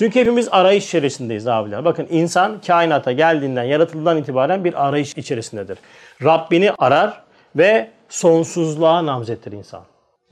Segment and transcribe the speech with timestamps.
[0.00, 1.84] Çünkü hepimiz arayış içerisindeyiz abiler.
[1.84, 5.78] Bakın insan kainata geldiğinden, yaratıldığından itibaren bir arayış içerisindedir.
[6.24, 7.22] Rabbini arar
[7.56, 9.80] ve sonsuzluğa namzettir insan.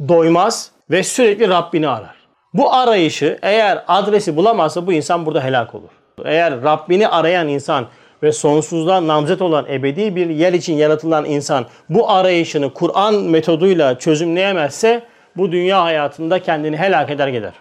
[0.08, 2.14] Doymaz ve sürekli Rabbini arar.
[2.54, 5.90] Bu arayışı eğer adresi bulamazsa bu insan burada helak olur.
[6.24, 7.86] Eğer Rabbini arayan insan
[8.22, 15.02] ve sonsuzluğa namzet olan ebedi bir yer için yaratılan insan bu arayışını Kur'an metoduyla çözümleyemezse
[15.36, 17.52] bu dünya hayatında kendini helak eder gider.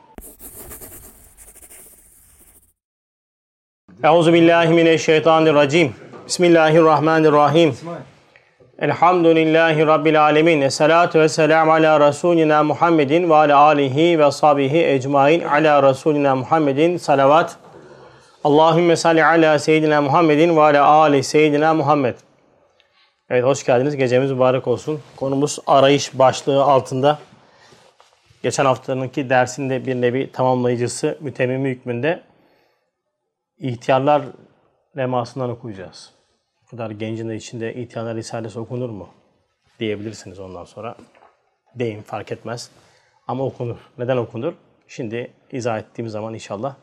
[4.04, 5.96] Euzu billahi mineşşeytanirracim.
[6.28, 7.76] Bismillahirrahmanirrahim.
[8.80, 10.62] Elhamdülillahi Rabbil alemin.
[10.62, 17.58] Esselatu vesselam ala Resulina Muhammedin ve ala alihi ve sahbihi ecmain ala Resulina Muhammedin salavat.
[18.44, 22.16] Allahümme salli ala seyyidina Muhammedin ve ala ali seyyidina Muhammed.
[23.30, 23.96] Evet hoş geldiniz.
[23.96, 25.00] Gecemiz mübarek olsun.
[25.16, 27.20] Konumuz arayış başlığı altında.
[28.44, 32.28] Geçen haftanınki dersinde bir nevi tamamlayıcısı mütemmimi hükmünde
[33.60, 34.22] ihtiyarlar
[34.98, 36.14] lemasından okuyacağız.
[36.66, 39.10] Bu kadar gencin de içinde ihtiyarlar risalesi okunur mu?
[39.80, 40.96] Diyebilirsiniz ondan sonra.
[41.76, 42.72] Deyin fark etmez.
[43.28, 43.78] Ama okunur.
[43.98, 44.54] Neden okunur?
[44.88, 46.76] Şimdi izah ettiğim zaman inşallah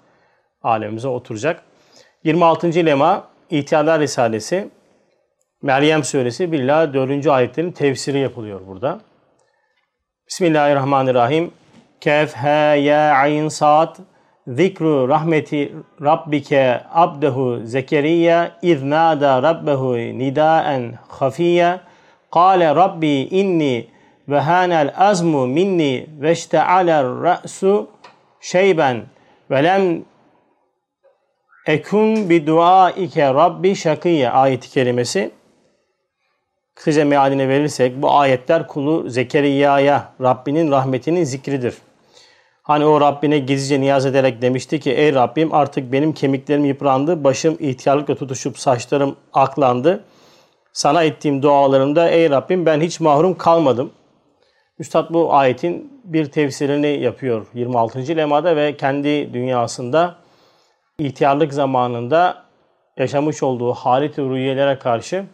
[0.62, 1.62] alemimize oturacak.
[2.24, 2.66] 26.
[2.86, 4.70] lema İhtiyarlar Risalesi
[5.62, 7.26] Meryem Suresi 1 ila 4.
[7.26, 9.00] ayetlerin tefsiri yapılıyor burada.
[10.28, 11.50] Bismillahirrahmanirrahim.
[12.00, 14.00] Kef, he, ya, ayn, saat,
[14.48, 21.80] zikru rahmeti rabbike abdehu zekeriya iznada rabbehu nidaen hafiya.
[22.32, 23.86] Kâle rabbi inni
[24.28, 27.88] ve hanel azmu minni ve işte'aler ra'su
[28.40, 29.02] şeyben
[29.50, 30.04] ve lem
[31.66, 34.30] ekun bi duaike rabbi şakiyye.
[34.30, 35.30] Ayeti kerimesi.
[36.74, 41.74] Kısaca mealine verirsek bu ayetler kulu Zekeriya'ya Rabbinin rahmetinin zikridir.
[42.64, 47.56] Hani o Rabbine gizlice niyaz ederek demişti ki ey Rabbim artık benim kemiklerim yıprandı, başım
[47.60, 50.04] ihtiyarlıkla tutuşup saçlarım aklandı.
[50.72, 53.92] Sana ettiğim dualarımda ey Rabbim ben hiç mahrum kalmadım.
[54.78, 58.16] Üstad bu ayetin bir tefsirini yapıyor 26.
[58.16, 60.16] lemada ve kendi dünyasında
[60.98, 62.44] ihtiyarlık zamanında
[62.96, 65.24] yaşamış olduğu halit rüyelere karşı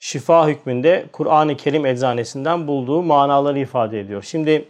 [0.00, 4.22] şifa hükmünde Kur'an-ı Kerim eczanesinden bulduğu manaları ifade ediyor.
[4.22, 4.64] Şimdi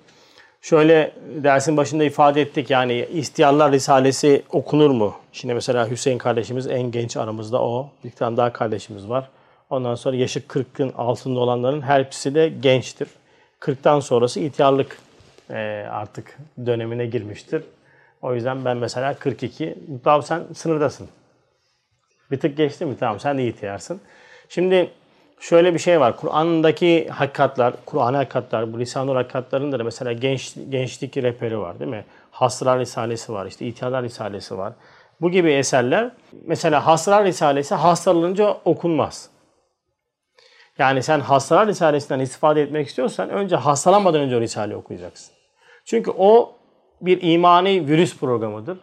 [0.63, 5.15] şöyle dersin başında ifade ettik yani ihtiyarlar risalesi okunur mu?
[5.33, 7.91] Şimdi mesela Hüseyin kardeşimiz en genç aramızda o.
[8.05, 9.29] Bir tane daha kardeşimiz var.
[9.71, 13.09] Ondan sonra yaşı 40'ın altında olanların her hepsi de gençtir.
[13.61, 14.99] 40'tan sonrası ihtiyarlık
[15.91, 17.63] artık dönemine girmiştir.
[18.23, 19.79] O yüzden ben mesela 42.
[19.89, 21.09] Mutlu sen sınırdasın.
[22.31, 22.97] Bir tık geçti mi?
[23.01, 24.01] Tamam sen de ihtiyarsın.
[24.49, 24.91] Şimdi
[25.43, 26.17] şöyle bir şey var.
[26.17, 32.05] Kur'an'daki hakikatler, Kur'an hakikatler, bu lisan-ı hakikatlarında da mesela genç, gençlik rehberi var değil mi?
[32.31, 34.73] Hasrar Risalesi var, işte İhtiyarlar Risalesi var.
[35.21, 36.11] Bu gibi eserler,
[36.47, 39.31] mesela Hasrar Risalesi hastalanınca okunmaz.
[40.79, 45.35] Yani sen Hasrar Risalesi'nden istifade etmek istiyorsan önce hastalanmadan önce o Risale'yi okuyacaksın.
[45.85, 46.53] Çünkü o
[47.01, 48.79] bir imani virüs programıdır.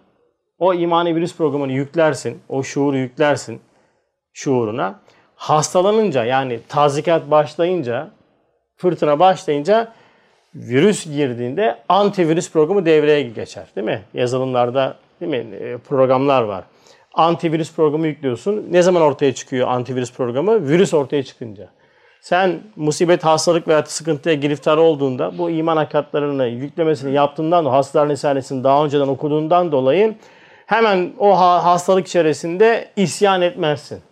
[0.59, 3.61] O imani virüs programını yüklersin, o şuuru yüklersin
[4.33, 4.99] şuuruna.
[5.39, 8.07] Hastalanınca yani tazikat başlayınca,
[8.77, 9.91] fırtına başlayınca
[10.55, 13.67] virüs girdiğinde antivirüs programı devreye geçer.
[13.75, 14.01] Değil mi?
[14.13, 15.77] Yazılımlarda değil mi?
[15.77, 16.63] programlar var.
[17.13, 18.67] Antivirüs programı yüklüyorsun.
[18.71, 20.67] Ne zaman ortaya çıkıyor antivirüs programı?
[20.67, 21.69] Virüs ortaya çıkınca.
[22.21, 28.63] Sen musibet, hastalık veya sıkıntıya giriftar olduğunda bu iman hakikatlarını yüklemesini yaptığından dolayı Hastalar Risalesi'ni
[28.63, 30.15] daha önceden okuduğundan dolayı
[30.65, 34.08] hemen o hastalık içerisinde isyan etmezsin.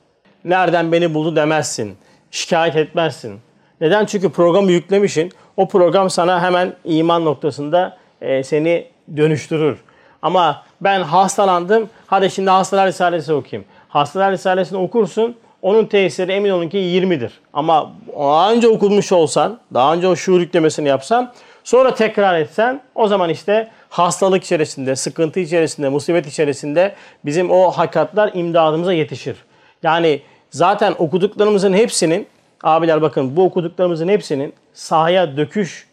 [0.48, 1.98] Nereden beni buldu demezsin.
[2.32, 3.40] Şikayet etmezsin.
[3.82, 4.06] Neden?
[4.06, 5.32] Çünkü programı yüklemişsin.
[5.58, 8.88] O program sana hemen iman noktasında e, seni
[9.18, 9.78] dönüştürür.
[10.22, 11.90] Ama ben hastalandım.
[12.08, 13.68] Hadi şimdi Hastalar Risalesi okuyayım.
[13.90, 15.36] Hastalar Risalesi'ni okursun.
[15.62, 17.32] Onun tesiri emin olun ki 20'dir.
[17.54, 23.08] Ama daha önce okunmuş olsan, daha önce o şuur yüklemesini yapsan, sonra tekrar etsen o
[23.08, 29.38] zaman işte hastalık içerisinde, sıkıntı içerisinde, musibet içerisinde bizim o hakikatler imdadımıza yetişir.
[29.84, 32.28] Yani zaten okuduklarımızın hepsinin,
[32.64, 35.88] abiler bakın bu okuduklarımızın hepsinin sahaya döküş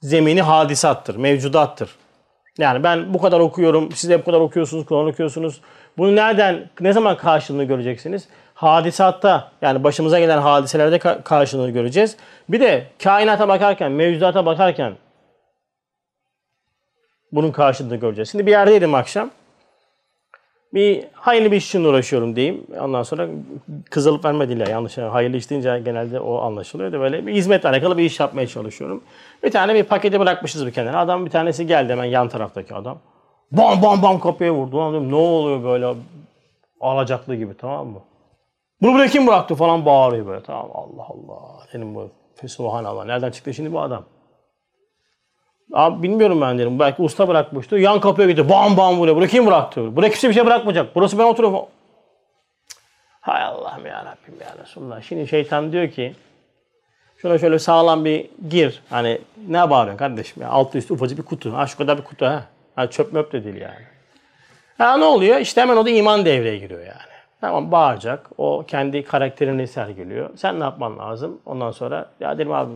[0.00, 1.90] zemini hadisattır, mevcudattır.
[2.58, 5.60] Yani ben bu kadar okuyorum, siz de bu kadar okuyorsunuz, Kur'an okuyorsunuz.
[5.98, 8.28] Bunu nereden, ne zaman karşılığını göreceksiniz?
[8.60, 12.16] hadisatta yani başımıza gelen hadiselerde karşılığını göreceğiz.
[12.48, 14.92] Bir de kainata bakarken, mevcudata bakarken
[17.32, 18.30] bunun karşılığını göreceğiz.
[18.30, 19.30] Şimdi bir yerdeydim akşam.
[20.74, 22.66] Bir hayırlı bir iş için uğraşıyorum diyeyim.
[22.80, 23.28] Ondan sonra
[23.90, 24.98] kızılıp vermediler yanlış.
[24.98, 29.02] Hayırlı iş deyince genelde o anlaşılıyor da böyle bir hizmetle alakalı bir iş yapmaya çalışıyorum.
[29.42, 30.98] Bir tane bir paketi bırakmışız bir kenara.
[30.98, 32.98] Adam bir tanesi geldi hemen yan taraftaki adam.
[33.52, 34.76] Bam bam bam kapıya vurdu.
[34.76, 35.94] Ulan dedim, ne oluyor böyle
[36.80, 38.00] alacaklı gibi tamam mı?
[38.82, 41.66] Bunu buraya kim bıraktı falan bağırıyor böyle tamam Allah Allah.
[41.72, 42.10] Dedim bu
[42.48, 43.04] Subhanallah.
[43.04, 44.04] Nereden çıktı şimdi bu adam?
[45.72, 46.78] Abi bilmiyorum ben dedim.
[46.78, 47.76] Belki usta bırakmıştı.
[47.76, 48.48] Yan kapıya gitti.
[48.48, 49.16] Bam bam vuruyor.
[49.16, 49.96] Buraya kim bıraktı?
[49.96, 50.94] Buraya kimse bir şey bırakmayacak.
[50.94, 51.66] Burası ben oturuyorum.
[53.20, 55.02] Hay Allah'ım ya Rabbim ya Resulullah.
[55.02, 56.14] Şimdi şeytan diyor ki
[57.22, 58.82] şöyle şöyle sağlam bir gir.
[58.90, 60.48] Hani ne bağırıyorsun kardeşim ya?
[60.48, 61.56] Altı üstü ufacık bir kutu.
[61.56, 62.44] Ha şu kadar bir kutu ha.
[62.76, 63.84] ha çöp möp de değil yani.
[64.78, 65.38] Ha ne oluyor?
[65.38, 67.10] İşte hemen o da iman devreye giriyor yani.
[67.40, 68.30] Tamam bağıracak.
[68.38, 70.30] O kendi karakterini sergiliyor.
[70.36, 71.40] Sen ne yapman lazım?
[71.46, 72.72] Ondan sonra ya dedim abi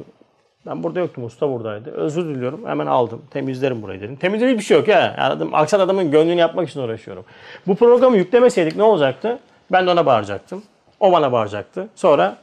[0.67, 1.25] ben burada yoktum.
[1.25, 1.91] Usta buradaydı.
[1.91, 2.67] Özür diliyorum.
[2.67, 3.23] Hemen aldım.
[3.31, 4.17] Temizlerim burayı dedim.
[4.17, 5.15] Temizlemek bir şey yok ya.
[5.19, 7.25] Yani aksat adamın gönlünü yapmak için uğraşıyorum.
[7.67, 9.39] Bu programı yüklemeseydik ne olacaktı?
[9.73, 10.63] Ben de ona bağıracaktım.
[11.01, 11.89] O bana bağıracaktı.
[11.95, 12.37] Sonra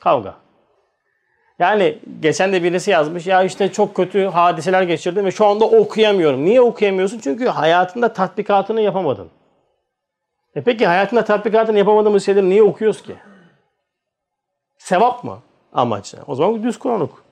[0.00, 0.34] kavga.
[1.58, 6.44] Yani geçen de birisi yazmış ya işte çok kötü hadiseler geçirdim ve şu anda okuyamıyorum.
[6.44, 7.18] Niye okuyamıyorsun?
[7.18, 9.28] Çünkü hayatında tatbikatını yapamadın.
[10.54, 13.14] E peki hayatında tatbikatını yapamadığımız şeyleri niye okuyoruz ki?
[14.78, 15.38] Sevap mı
[15.72, 16.18] amaçlı?
[16.26, 17.27] O zaman düz Kur'an oku.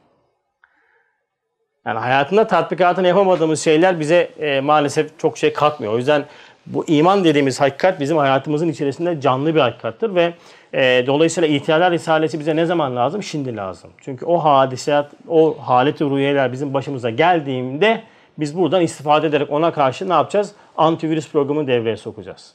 [1.86, 5.92] Yani hayatında tatbikatını yapamadığımız şeyler bize e, maalesef çok şey katmıyor.
[5.92, 6.24] O yüzden
[6.66, 10.34] bu iman dediğimiz hakikat bizim hayatımızın içerisinde canlı bir hakikattır ve
[10.72, 13.22] e, dolayısıyla ihtiyarlar risalesi bize ne zaman lazım?
[13.22, 13.90] Şimdi lazım.
[14.00, 18.02] Çünkü o hadisat, o haleti ruhiyeler bizim başımıza geldiğinde
[18.38, 20.52] biz buradan istifade ederek ona karşı ne yapacağız?
[20.76, 22.54] Antivirüs programı devreye sokacağız.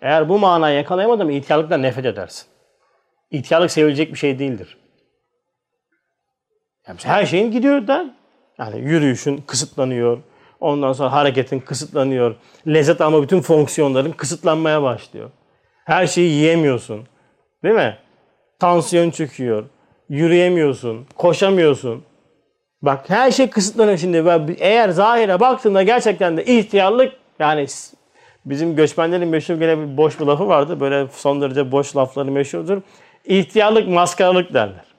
[0.00, 2.46] Eğer bu manayı yakalayamadın mı ihtiyarlıktan nefret edersin.
[3.30, 4.79] İhtiyarlık sevilecek bir şey değildir.
[6.90, 8.14] Yani her şeyin gidiyor da
[8.58, 10.18] yani yürüyüşün kısıtlanıyor.
[10.60, 12.34] Ondan sonra hareketin kısıtlanıyor.
[12.66, 15.30] Lezzet alma bütün fonksiyonların kısıtlanmaya başlıyor.
[15.84, 17.06] Her şeyi yiyemiyorsun.
[17.64, 17.96] Değil mi?
[18.58, 19.64] Tansiyon çöküyor.
[20.08, 21.06] Yürüyemiyorsun.
[21.16, 22.02] Koşamıyorsun.
[22.82, 24.24] Bak her şey kısıtlanıyor şimdi.
[24.58, 27.66] Eğer zahire baktığında gerçekten de ihtiyarlık yani
[28.44, 30.80] bizim göçmenlerin meşhur gene bir boş bir lafı vardı.
[30.80, 32.82] Böyle son derece boş lafları meşhurdur.
[33.24, 34.89] İhtiyarlık maskaralık derler.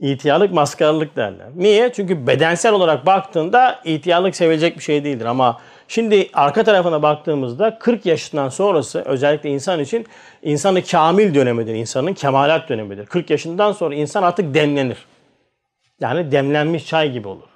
[0.00, 1.46] İhtiyarlık maskaralık derler.
[1.56, 1.92] Niye?
[1.92, 5.24] Çünkü bedensel olarak baktığında ihtiyarlık sevilecek bir şey değildir.
[5.24, 10.06] Ama şimdi arka tarafına baktığımızda 40 yaşından sonrası özellikle insan için
[10.42, 11.74] insanı kamil dönemidir.
[11.74, 13.06] insanın kemalat dönemidir.
[13.06, 14.98] 40 yaşından sonra insan artık demlenir.
[16.00, 17.48] Yani demlenmiş çay gibi olur.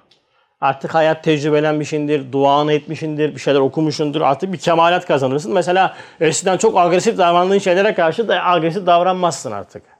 [0.61, 4.21] Artık hayat tecrübelenmişindir, duanı etmişindir, bir şeyler okumuşundur.
[4.21, 5.53] Artık bir kemalat kazanırsın.
[5.53, 9.92] Mesela eskiden çok agresif davrandığın şeylere karşı da agresif davranmazsın artık.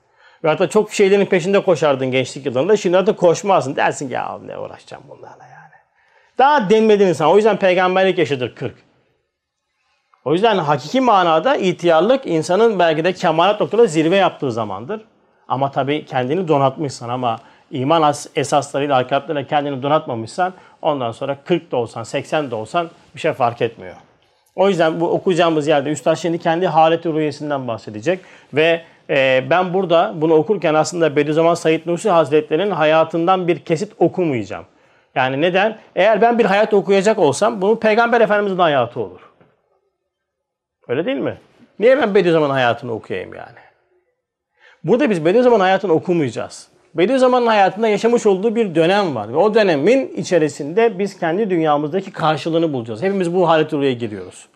[0.44, 2.78] Ve hatta çok şeylerin peşinde koşardın gençlik yıllarında.
[2.78, 3.76] Şimdi artık koşmazsın.
[3.76, 5.74] Dersin ki ya ne uğraşacağım bunlarla yani.
[6.38, 7.30] Daha denmedin insan.
[7.30, 8.76] O yüzden peygamberlik yaşıdır 40.
[10.26, 15.02] O yüzden hakiki manada ihtiyarlık insanın belki de kemalat noktada zirve yaptığı zamandır.
[15.48, 17.40] Ama tabii kendini donatmışsan ama
[17.72, 23.34] iman esaslarıyla, hakikatlerle kendini donatmamışsan ondan sonra 40 da olsan, 80 de olsan bir şey
[23.34, 23.96] fark etmiyor.
[24.56, 28.20] O yüzden bu okuyacağımız yerde Üstad şimdi kendi haleti rüyesinden bahsedecek
[28.54, 34.66] ve e, ben burada bunu okurken aslında Bediüzzaman Said Nursi Hazretleri'nin hayatından bir kesit okumayacağım.
[35.16, 35.78] Yani neden?
[35.96, 39.20] Eğer ben bir hayat okuyacak olsam bunu Peygamber Efendimiz'in hayatı olur.
[40.88, 41.38] Öyle değil mi?
[41.80, 43.58] Niye ben Bediüzzaman hayatını okuyayım yani?
[44.84, 46.68] Burada biz Bediüzzaman hayatını okumayacağız.
[46.96, 49.34] Bediüzzaman'ın hayatında yaşamış olduğu bir dönem var.
[49.34, 53.02] Ve o dönemin içerisinde biz kendi dünyamızdaki karşılığını bulacağız.
[53.04, 54.48] Hepimiz bu halet oraya giriyoruz.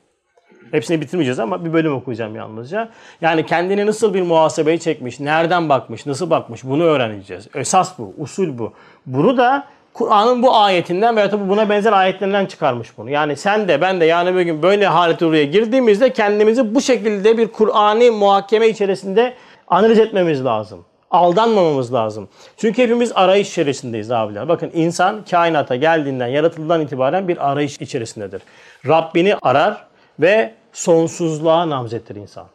[0.71, 2.89] Hepsini bitirmeyeceğiz ama bir bölüm okuyacağım yalnızca.
[3.21, 7.47] Yani kendini nasıl bir muhasebeye çekmiş, nereden bakmış, nasıl bakmış bunu öğreneceğiz.
[7.55, 8.73] Esas bu, usul bu.
[9.05, 13.09] Bunu da Kur'an'ın bu ayetinden veya tabi buna benzer ayetlerinden çıkarmış bunu.
[13.09, 17.37] Yani sen de ben de yani bir gün böyle halet oraya girdiğimizde kendimizi bu şekilde
[17.37, 19.33] bir Kur'an'ı muhakeme içerisinde
[19.67, 22.29] analiz etmemiz lazım aldanmamamız lazım.
[22.57, 24.49] Çünkü hepimiz arayış içerisindeyiz abiler.
[24.49, 28.41] Bakın insan kainata geldiğinden, yaratıldığından itibaren bir arayış içerisindedir.
[28.87, 29.87] Rabbini arar
[30.19, 32.47] ve sonsuzluğa namzettir insan.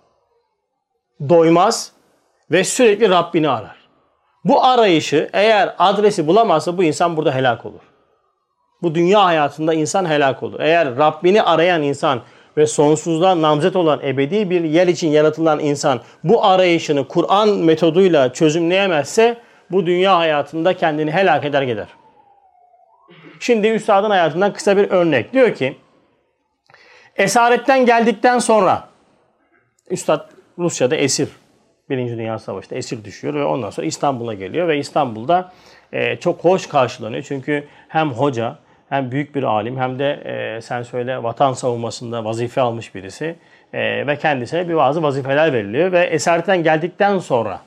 [1.29, 1.93] Doymaz
[2.51, 3.77] ve sürekli Rabbini arar.
[4.45, 7.81] Bu arayışı eğer adresi bulamazsa bu insan burada helak olur.
[8.83, 10.61] Bu dünya hayatında insan helak olur.
[10.61, 12.21] Eğer Rabbini arayan insan
[12.57, 19.37] ve sonsuzluğa namzet olan ebedi bir yer için yaratılan insan bu arayışını Kur'an metoduyla çözümleyemezse
[19.71, 21.89] bu dünya hayatında kendini helak eder gider.
[23.41, 25.33] Şimdi Üstad'ın hayatından kısa bir örnek.
[25.33, 25.77] Diyor ki
[27.17, 28.89] esaretten geldikten sonra
[29.91, 31.29] Üstad Rusya'da esir.
[31.91, 35.53] Birinci Dünya Savaşı'nda esir düşüyor ve ondan sonra İstanbul'a geliyor ve İstanbul'da
[35.93, 37.23] e, çok hoş karşılanıyor.
[37.23, 42.61] Çünkü hem hoca hem büyük bir alim hem de e, sen söyle vatan savunmasında vazife
[42.61, 43.37] almış birisi
[43.73, 47.61] e, ve kendisine bir bazı vazifeler veriliyor ve esaretten geldikten sonra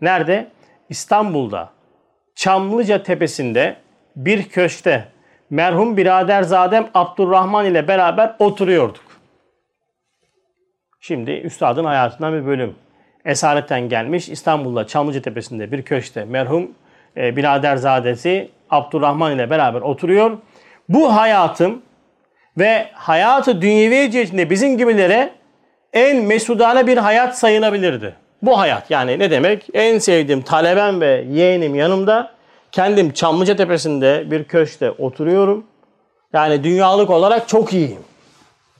[0.00, 0.46] nerede?
[0.88, 1.70] İstanbul'da
[2.34, 3.76] Çamlıca Tepesi'nde
[4.16, 5.04] bir köşkte
[5.52, 9.04] merhum biraderzadem Abdurrahman ile beraber oturuyorduk.
[11.00, 12.74] Şimdi üstadın hayatından bir bölüm.
[13.24, 16.70] Esaretten gelmiş İstanbul'da Çamlıca Tepesi'nde bir köşkte merhum
[17.16, 20.38] e, biraderzadesi Abdurrahman ile beraber oturuyor.
[20.88, 21.82] Bu hayatım
[22.58, 25.30] ve hayatı dünyevi içinde bizim gibilere
[25.92, 28.14] en mesudane bir hayat sayılabilirdi.
[28.42, 29.68] Bu hayat yani ne demek?
[29.74, 32.31] En sevdiğim talebem ve yeğenim yanımda.
[32.72, 35.66] Kendim Çamlıca Tepesi'nde bir köşkte oturuyorum.
[36.32, 38.02] Yani dünyalık olarak çok iyiyim.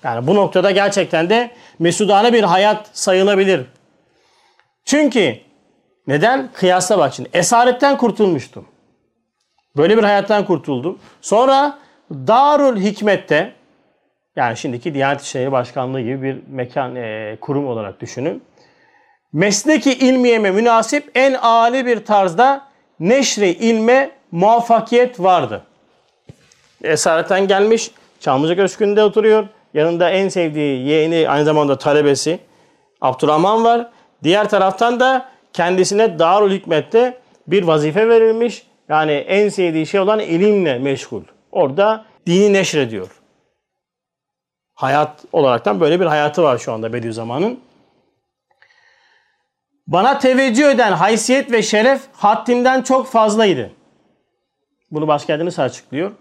[0.05, 3.67] Yani bu noktada gerçekten de mesudane bir hayat sayılabilir.
[4.85, 5.37] Çünkü
[6.07, 6.51] neden?
[6.53, 7.31] Kıyasla bak şimdi.
[7.33, 8.67] Esaretten kurtulmuştum.
[9.77, 10.99] Böyle bir hayattan kurtuldum.
[11.21, 11.79] Sonra
[12.11, 13.53] Darül Hikmet'te
[14.37, 18.43] yani şimdiki Diyanet İşleri Başkanlığı gibi bir mekan, e, kurum olarak düşünün.
[19.33, 22.72] Mesleki ilmiyeme münasip en âli bir tarzda
[23.03, 25.63] neşri ilme muvaffakiyet vardı.
[26.83, 27.91] Esaretten gelmiş,
[28.21, 29.49] Çamlıca Köşkü'nde oturuyor.
[29.75, 32.39] Yanında en sevdiği yeğeni aynı zamanda talebesi
[33.01, 33.91] Abdurrahman var.
[34.23, 38.67] Diğer taraftan da kendisine Darül Hikmet'te bir vazife verilmiş.
[38.89, 41.23] Yani en sevdiği şey olan ilimle meşgul.
[41.53, 43.09] Orada dini neşrediyor.
[44.75, 47.61] Hayat olaraktan böyle bir hayatı var şu anda Bediüzzaman'ın.
[49.87, 53.71] Bana teveccüh eden haysiyet ve şeref haddimden çok fazlaydı.
[54.91, 56.13] Bunu başkentiniz açıklıyor.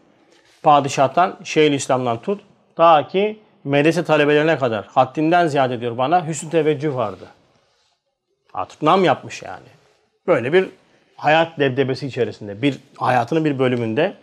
[0.63, 2.41] Padişahtan, Şeyhülislam'dan tut.
[2.75, 7.27] Ta ki medrese talebelerine kadar haddinden ziyade diyor bana hüsnü teveccüh vardı.
[8.53, 9.68] Artık nam yapmış yani.
[10.27, 10.70] Böyle bir
[11.15, 14.13] hayat debdebesi içerisinde, bir hayatının bir bölümünde.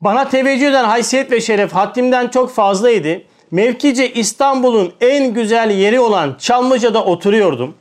[0.00, 3.22] Bana teveccüh eden haysiyet ve şeref haddimden çok fazlaydı.
[3.50, 7.74] Mevkice İstanbul'un en güzel yeri olan Çamlıca'da oturuyordum.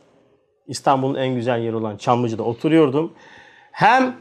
[0.68, 3.14] İstanbul'un en güzel yeri olan Çamlıca'da oturuyordum.
[3.72, 4.16] Hem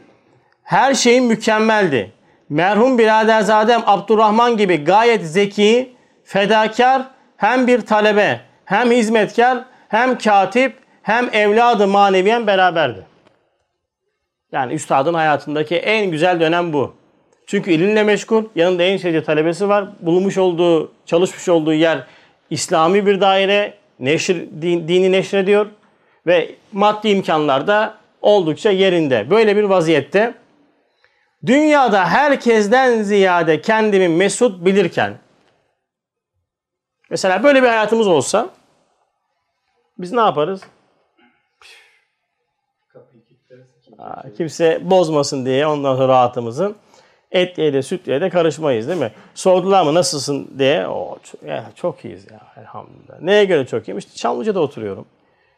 [0.63, 2.11] her şeyin mükemmeldi.
[2.49, 11.29] Merhum biraderzadem Abdurrahman gibi gayet zeki, fedakar, hem bir talebe, hem hizmetkar, hem katip, hem
[11.33, 13.05] evladı maneviyen beraberdi.
[14.51, 16.93] Yani üstadın hayatındaki en güzel dönem bu.
[17.47, 19.89] Çünkü ilimle meşgul, yanında en sevdiği talebesi var.
[19.99, 22.07] Bulunmuş olduğu, çalışmış olduğu yer
[22.49, 25.67] İslami bir daire, neşir, din, dini neşrediyor
[26.27, 29.29] ve maddi imkanlar da oldukça yerinde.
[29.29, 30.33] Böyle bir vaziyette
[31.45, 35.17] dünyada herkesten ziyade kendimi mesut bilirken
[37.09, 38.49] mesela böyle bir hayatımız olsa
[39.97, 40.61] biz ne yaparız?
[44.37, 46.75] Kimse bozmasın diye ondan sonra rahatımızın
[47.35, 49.11] etliye de sütlüye de karışmayız değil mi?
[49.35, 50.87] Sordular mı nasılsın diye.
[50.87, 53.21] O, ya, çok iyiyiz ya elhamdülillah.
[53.21, 53.97] Neye göre çok iyiyim?
[53.97, 55.05] İşte Çamlıca'da oturuyorum.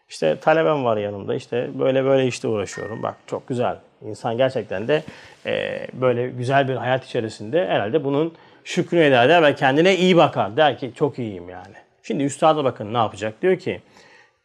[0.09, 1.35] İşte talebem var yanımda.
[1.35, 3.03] İşte böyle böyle işte uğraşıyorum.
[3.03, 3.77] Bak çok güzel.
[4.01, 5.03] İnsan gerçekten de
[5.45, 10.57] e, böyle güzel bir hayat içerisinde herhalde bunun şükrünü eder ve kendine iyi bakar.
[10.57, 11.75] Der ki çok iyiyim yani.
[12.03, 13.41] Şimdi üstada bakın ne yapacak?
[13.41, 13.81] Diyor ki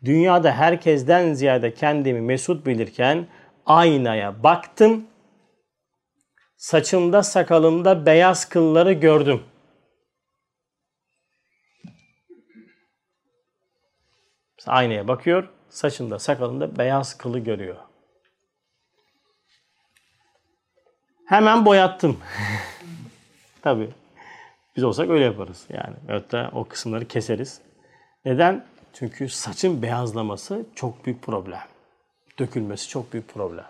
[0.05, 3.27] dünyada herkesten ziyade kendimi mesut bilirken
[3.67, 5.05] aynaya baktım.
[6.63, 9.43] Saçımda sakalımda beyaz kılları gördüm.
[14.67, 15.49] Aynaya bakıyor.
[15.69, 17.77] Saçında sakalında beyaz kılı görüyor.
[21.27, 22.21] Hemen boyattım.
[23.63, 23.91] Tabii.
[24.77, 25.97] Biz olsak öyle yaparız yani.
[26.33, 27.61] De o kısımları keseriz.
[28.25, 28.67] Neden?
[28.93, 31.65] Çünkü saçın beyazlaması çok büyük problem.
[32.39, 33.67] Dökülmesi çok büyük problem.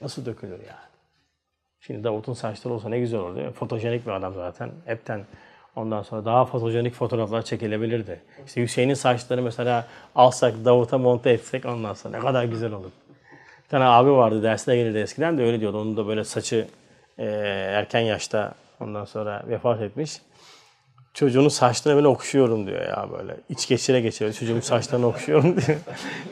[0.00, 0.81] Nasıl dökülür yani?
[1.86, 3.52] Şimdi Davut'un saçları olsa ne güzel olur mi?
[3.52, 4.70] Fotojenik bir adam zaten.
[4.84, 5.20] Hepten
[5.76, 8.20] ondan sonra daha fotojenik fotoğraflar çekilebilirdi.
[8.46, 12.90] İşte Hüseyin'in saçları mesela alsak Davut'a monte etsek ondan sonra ne kadar güzel olur.
[13.64, 15.80] Bir tane abi vardı dersine gelirdi eskiden de öyle diyordu.
[15.80, 16.66] Onun da böyle saçı
[17.18, 17.24] e,
[17.76, 20.20] erken yaşta ondan sonra vefat etmiş.
[21.14, 23.36] Çocuğunun saçlarını böyle okşuyorum diyor ya böyle.
[23.48, 25.78] İç geçire geçire çocuğumun saçlarını okşuyorum diyor.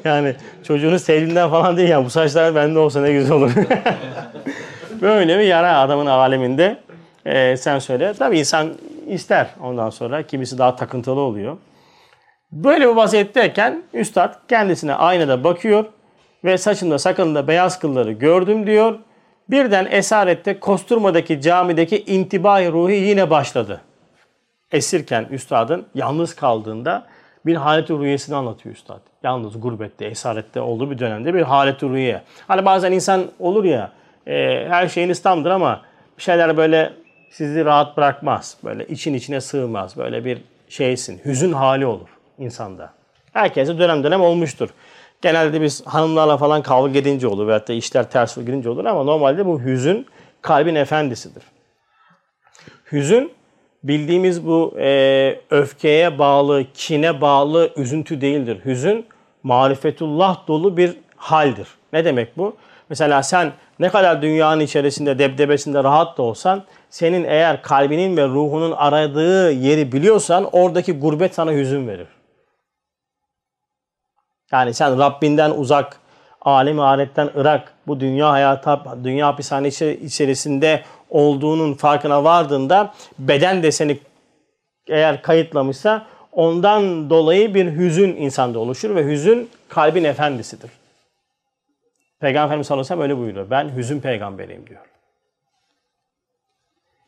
[0.04, 3.52] yani çocuğunu sevdiğinden falan değil yani bu saçlar bende olsa ne güzel olur.
[5.00, 6.78] böyle bir yara adamın aleminde.
[7.26, 8.14] Ee, sen söyle.
[8.19, 8.75] Tabii insan
[9.07, 10.23] ister ondan sonra.
[10.23, 11.57] Kimisi daha takıntılı oluyor.
[12.52, 15.85] Böyle bir vaziyetteyken üstad kendisine aynada bakıyor
[16.45, 18.99] ve saçında sakalında beyaz kılları gördüm diyor.
[19.50, 23.80] Birden esarette Kosturma'daki camideki intibah ruhi yine başladı
[24.73, 27.07] esirken üstadın yalnız kaldığında
[27.47, 29.00] bir halet-i anlatıyor üstad.
[29.23, 32.21] Yalnız gurbette, esarette olduğu bir dönemde bir halet-i.
[32.49, 33.92] Hani bazen insan olur ya
[34.26, 35.82] e, her şeyiniz tamdır ama
[36.18, 36.92] bir şeyler böyle
[37.30, 38.56] sizi rahat bırakmaz.
[38.64, 39.96] Böyle için içine sığmaz.
[39.96, 41.20] Böyle bir şeysin.
[41.24, 42.08] Hüzün hali olur
[42.38, 42.92] insanda.
[43.32, 44.68] Herkese dönem dönem olmuştur.
[45.22, 49.46] Genelde biz hanımlarla falan kavga edince olur veyahut da işler ters gidince olur ama normalde
[49.46, 50.06] bu hüzün
[50.42, 51.42] kalbin efendisidir.
[52.92, 53.32] Hüzün
[53.84, 58.58] bildiğimiz bu e, öfkeye bağlı, kine bağlı üzüntü değildir.
[58.64, 59.06] Hüzün
[59.42, 61.68] marifetullah dolu bir haldir.
[61.92, 62.56] Ne demek bu?
[62.90, 68.73] Mesela sen ne kadar dünyanın içerisinde, debdebesinde rahat da olsan, senin eğer kalbinin ve ruhunun
[68.73, 72.06] aradığı yeri biliyorsan oradaki gurbet sana hüzün verir.
[74.52, 76.00] Yani sen Rabbinden uzak,
[76.40, 83.99] alem ahiretten ırak, bu dünya hayata, dünya hapishanesi içerisinde olduğunun farkına vardığında beden de seni
[84.88, 90.79] eğer kayıtlamışsa ondan dolayı bir hüzün insanda oluşur ve hüzün kalbin efendisidir.
[92.20, 93.50] Peygamber Efendimiz sallallahu aleyhi ve sellem öyle buyuruyor.
[93.50, 94.80] Ben hüzün peygamberiyim diyor.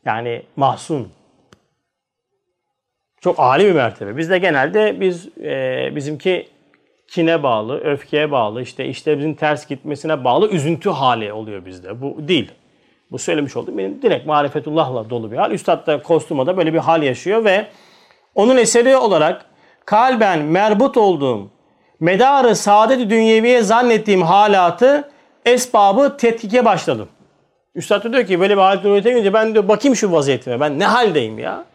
[0.05, 1.11] Yani mahzun.
[3.21, 4.17] Çok âli bir mertebe.
[4.17, 6.47] Bizde genelde biz e, bizimki
[7.07, 12.01] kine bağlı, öfkeye bağlı, işte işlerimizin ters gitmesine bağlı üzüntü hali oluyor bizde.
[12.01, 12.51] Bu değil.
[13.11, 15.51] Bu söylemiş olduğum benim direkt marifetullahla dolu bir hal.
[15.51, 17.67] Üstad da Kostuma'da böyle bir hal yaşıyor ve
[18.35, 19.45] onun eseri olarak
[19.85, 21.49] kalben merbut olduğum,
[22.03, 25.09] medarı saadet-i dünyeviye zannettiğim halatı
[25.45, 27.07] esbabı tetkike başladım.
[27.75, 30.59] Üstad diyor ki böyle bir halet rüyete gelince ben diyor bakayım şu vaziyetime.
[30.59, 31.65] Ben ne haldeyim ya?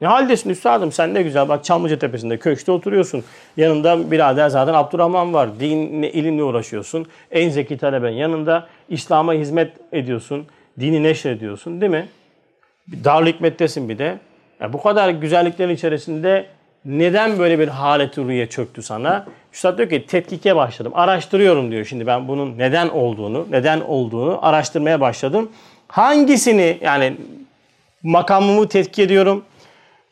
[0.00, 3.24] Ne haldesin üstadım sen ne güzel bak Çamlıca Tepesi'nde köşkte oturuyorsun.
[3.56, 5.60] Yanında birader zaten Abdurrahman var.
[5.60, 7.06] Dinle, ilimle uğraşıyorsun.
[7.30, 10.46] En zeki taleben yanında İslam'a hizmet ediyorsun.
[10.80, 12.08] Dini neşrediyorsun değil mi?
[13.04, 14.18] Darül Hikmet'tesin bir de.
[14.60, 16.46] Ya bu kadar güzelliklerin içerisinde
[16.88, 19.26] neden böyle bir halet rüye çöktü sana?
[19.52, 20.92] Üstad diyor ki tetkike başladım.
[20.94, 25.52] Araştırıyorum diyor şimdi ben bunun neden olduğunu, neden olduğunu araştırmaya başladım.
[25.88, 27.16] Hangisini yani
[28.02, 29.44] makamımı tetkik ediyorum.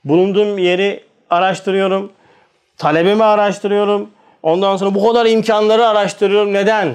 [0.04, 2.12] Bulunduğum yeri araştırıyorum.
[2.76, 4.10] Talebimi araştırıyorum.
[4.42, 6.52] Ondan sonra bu kadar imkanları araştırıyorum.
[6.52, 6.94] Neden?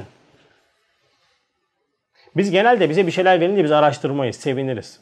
[2.35, 4.99] Biz genelde bize bir şeyler verince biz araştırmayız, seviniriz.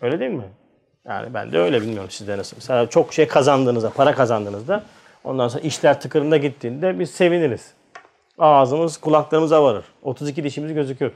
[0.00, 0.44] Öyle değil mi?
[1.08, 2.56] Yani ben de öyle bilmiyorum sizde nasıl.
[2.56, 4.82] Mesela çok şey kazandığınızda, para kazandığınızda
[5.24, 7.74] ondan sonra işler tıkırında gittiğinde biz seviniriz.
[8.38, 9.84] Ağzımız kulaklarımıza varır.
[10.02, 11.12] 32 dişimiz gözükür.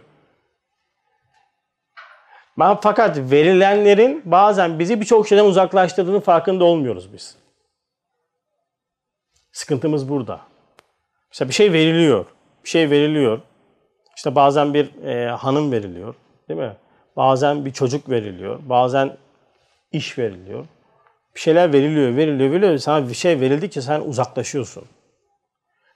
[2.59, 7.37] Ben fakat verilenlerin bazen bizi birçok şeyden uzaklaştırdığının farkında olmuyoruz biz.
[9.53, 10.41] Sıkıntımız burada.
[11.31, 12.27] Mesela bir şey veriliyor.
[12.65, 13.41] Bir şey veriliyor.
[14.17, 16.15] İşte bazen bir e, hanım veriliyor.
[16.49, 16.77] Değil mi?
[17.17, 18.61] Bazen bir çocuk veriliyor.
[18.63, 19.17] Bazen
[19.93, 20.67] iş veriliyor.
[21.35, 22.79] Bir şeyler veriliyor, veriliyor, veriliyor.
[22.79, 24.85] Sana bir şey verildikçe sen uzaklaşıyorsun.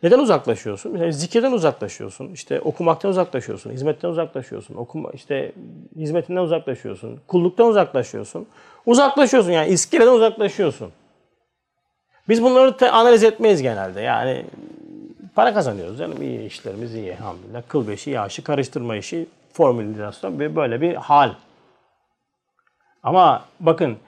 [0.02, 0.92] Neden uzaklaşıyorsun?
[0.92, 2.32] Mesela zikirden uzaklaşıyorsun.
[2.32, 3.70] İşte okumaktan uzaklaşıyorsun.
[3.70, 4.74] Hizmetten uzaklaşıyorsun.
[4.74, 5.52] Okuma, işte
[5.96, 7.20] hizmetinden uzaklaşıyorsun.
[7.28, 8.46] Kulluktan uzaklaşıyorsun.
[8.86, 10.92] Uzaklaşıyorsun yani iskeleden uzaklaşıyorsun.
[12.28, 14.00] Biz bunları analiz etmeyiz genelde.
[14.00, 14.44] Yani
[15.34, 16.22] para kazanıyoruz canım.
[16.22, 17.62] iyi işlerimiz iyi elhamdülillah.
[17.68, 21.34] Kıl beşi, yağışı, karıştırma işi, formülizasyonu böyle bir hal.
[23.02, 23.98] Ama bakın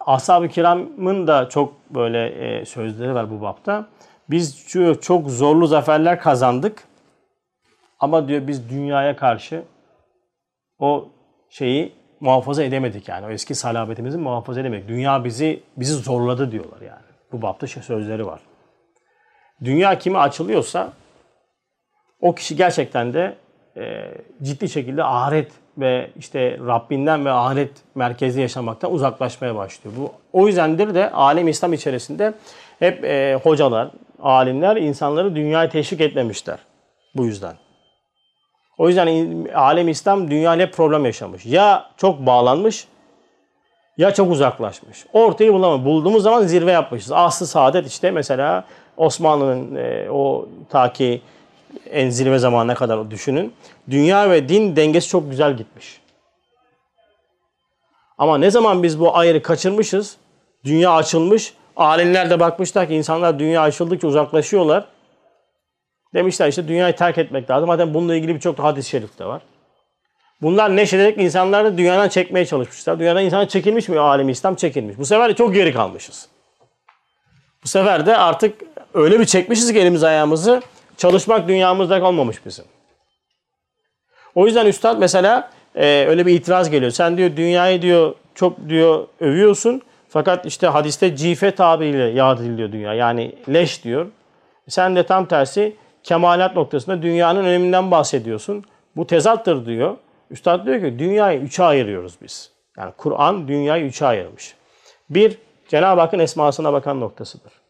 [0.00, 3.86] Ashab-ı kiramın da çok böyle e, sözleri var bu bapta.
[4.30, 4.66] Biz
[5.00, 6.84] çok zorlu zaferler kazandık.
[8.00, 9.62] Ama diyor biz dünyaya karşı
[10.78, 11.08] o
[11.50, 13.26] şeyi muhafaza edemedik yani.
[13.26, 14.88] O eski salabetimizi muhafaza edemedik.
[14.88, 17.02] Dünya bizi bizi zorladı diyorlar yani.
[17.32, 18.40] Bu bapta şey sözleri var.
[19.64, 20.92] Dünya kime açılıyorsa
[22.20, 23.36] o kişi gerçekten de
[23.76, 29.96] e, ciddi şekilde ahiret ve işte Rabbinden ve ahiret merkezi yaşamaktan uzaklaşmaya başlıyor.
[29.98, 32.34] Bu o yüzdendir de alem İslam içerisinde
[32.78, 33.88] hep e, hocalar,
[34.22, 36.58] alimler insanları dünyaya teşvik etmemişler.
[37.14, 37.54] Bu yüzden.
[38.78, 39.08] O yüzden
[39.54, 41.46] alem İslam dünyayla problem yaşamış.
[41.46, 42.86] Ya çok bağlanmış
[43.98, 45.06] ya çok uzaklaşmış.
[45.12, 45.84] Ortayı bulamamış.
[45.84, 47.12] Bulduğumuz zaman zirve yapmışız.
[47.12, 48.64] Aslı saadet işte mesela
[48.96, 51.22] Osmanlı'nın e, o ta ki
[51.90, 53.52] en zirve zamanına kadar düşünün.
[53.90, 56.00] Dünya ve din dengesi çok güzel gitmiş.
[58.18, 60.16] Ama ne zaman biz bu ayrı kaçırmışız,
[60.64, 64.86] dünya açılmış, alimler de bakmışlar ki insanlar dünya açıldıkça uzaklaşıyorlar.
[66.14, 67.68] Demişler işte dünyayı terk etmek lazım.
[67.68, 69.42] Zaten bununla ilgili birçok hadis-i şerif de var.
[70.42, 72.98] Bunlar neşederek insanları dünyadan çekmeye çalışmışlar.
[72.98, 73.98] Dünyadan insan çekilmiş mi?
[73.98, 74.98] Alim İslam çekilmiş.
[74.98, 76.28] Bu sefer de çok geri kalmışız.
[77.64, 78.60] Bu sefer de artık
[78.94, 80.62] öyle bir çekmişiz ki elimiz ayağımızı
[81.02, 82.64] çalışmak dünyamızda kalmamış bizim.
[84.34, 86.90] O yüzden üstad mesela e, öyle bir itiraz geliyor.
[86.90, 89.82] Sen diyor dünyayı diyor çok diyor övüyorsun.
[90.08, 92.94] Fakat işte hadiste cife tabiriyle yad dünya.
[92.94, 94.06] Yani leş diyor.
[94.68, 98.64] Sen de tam tersi kemalat noktasında dünyanın öneminden bahsediyorsun.
[98.96, 99.96] Bu tezattır diyor.
[100.30, 102.50] Üstad diyor ki dünyayı üçe ayırıyoruz biz.
[102.78, 104.54] Yani Kur'an dünyayı üçe ayırmış.
[105.10, 105.38] Bir,
[105.68, 107.61] Cenab-ı Hakk'ın esmasına bakan noktasıdır.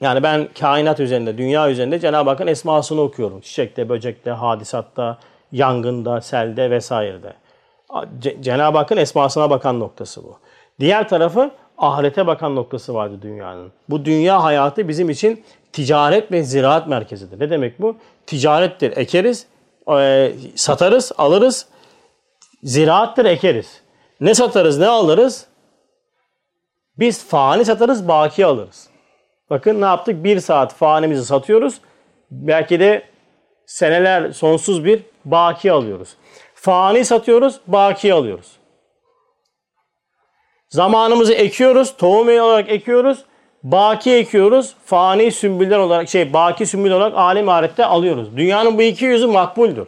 [0.00, 3.40] Yani ben kainat üzerinde, dünya üzerinde Cenab-ı Hakk'ın esmasını okuyorum.
[3.40, 5.18] Çiçekte, böcekte, hadisatta,
[5.52, 7.32] yangında, selde vesairede.
[8.18, 10.38] C- Cenab-ı Hakk'ın esmasına bakan noktası bu.
[10.80, 13.72] Diğer tarafı ahirete bakan noktası vardı dünyanın.
[13.88, 17.40] Bu dünya hayatı bizim için ticaret ve ziraat merkezidir.
[17.40, 17.96] Ne demek bu?
[18.26, 19.46] Ticarettir, ekeriz,
[19.98, 21.66] e, satarız, alırız.
[22.62, 23.80] Ziraattır, ekeriz.
[24.20, 25.46] Ne satarız, ne alırız?
[26.98, 28.89] Biz fani satarız, baki alırız.
[29.50, 30.24] Bakın ne yaptık?
[30.24, 31.80] Bir saat fanimizi satıyoruz.
[32.30, 33.02] Belki de
[33.66, 36.16] seneler sonsuz bir baki alıyoruz.
[36.54, 38.56] Fani satıyoruz, baki alıyoruz.
[40.68, 43.24] Zamanımızı ekiyoruz, tohum olarak ekiyoruz.
[43.62, 48.36] Baki ekiyoruz, fani sümbüller olarak, şey baki sümbül olarak alim ahirette alıyoruz.
[48.36, 49.86] Dünyanın bu iki yüzü makbuldür.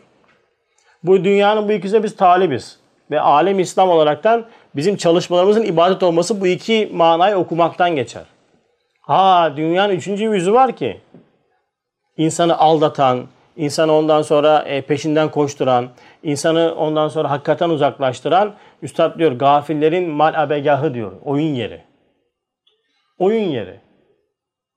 [1.02, 2.78] Bu dünyanın bu iki yüzüne biz talibiz.
[3.10, 4.46] Ve alem İslam olaraktan
[4.76, 8.24] bizim çalışmalarımızın ibadet olması bu iki manayı okumaktan geçer.
[9.02, 11.00] Ha dünyanın üçüncü yüzü var ki
[12.16, 15.88] insanı aldatan, insanı ondan sonra e, peşinden koşturan,
[16.22, 21.12] insanı ondan sonra hakikaten uzaklaştıran Üstad diyor gafillerin mal abegahı diyor.
[21.24, 21.80] Oyun yeri.
[23.18, 23.80] Oyun yeri.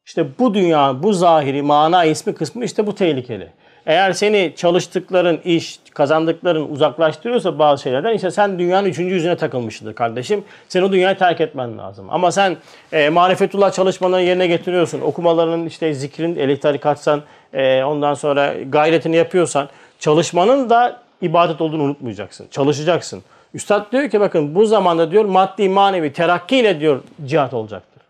[0.05, 3.51] İşte bu dünya, bu zahiri mana ismi kısmı işte bu tehlikeli.
[3.85, 10.43] Eğer seni çalıştıkların, iş, kazandıkların uzaklaştırıyorsa bazı şeylerden işte sen dünyanın üçüncü yüzüne takılmışsındır kardeşim.
[10.69, 12.05] Sen o dünyayı terk etmen lazım.
[12.09, 12.57] Ama sen
[12.91, 15.01] e, marifetullah çalışmalarını yerine getiriyorsun.
[15.01, 17.21] Okumalarının işte zikrin, elektrik katsan,
[17.53, 19.69] e, ondan sonra gayretini yapıyorsan
[19.99, 22.47] çalışmanın da ibadet olduğunu unutmayacaksın.
[22.51, 23.23] Çalışacaksın.
[23.53, 28.03] Üstad diyor ki bakın bu zamanda diyor maddi manevi terakkiyle diyor cihat olacaktır.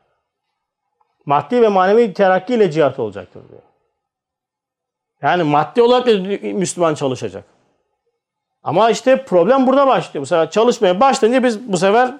[1.25, 3.61] Maddi ve manevi terakkiyle cihat olacaktır diyor.
[5.21, 6.12] Yani maddi olarak da
[6.54, 7.43] Müslüman çalışacak.
[8.63, 10.21] Ama işte problem burada başlıyor.
[10.21, 12.13] Bu sefer çalışmaya başlayınca biz bu sefer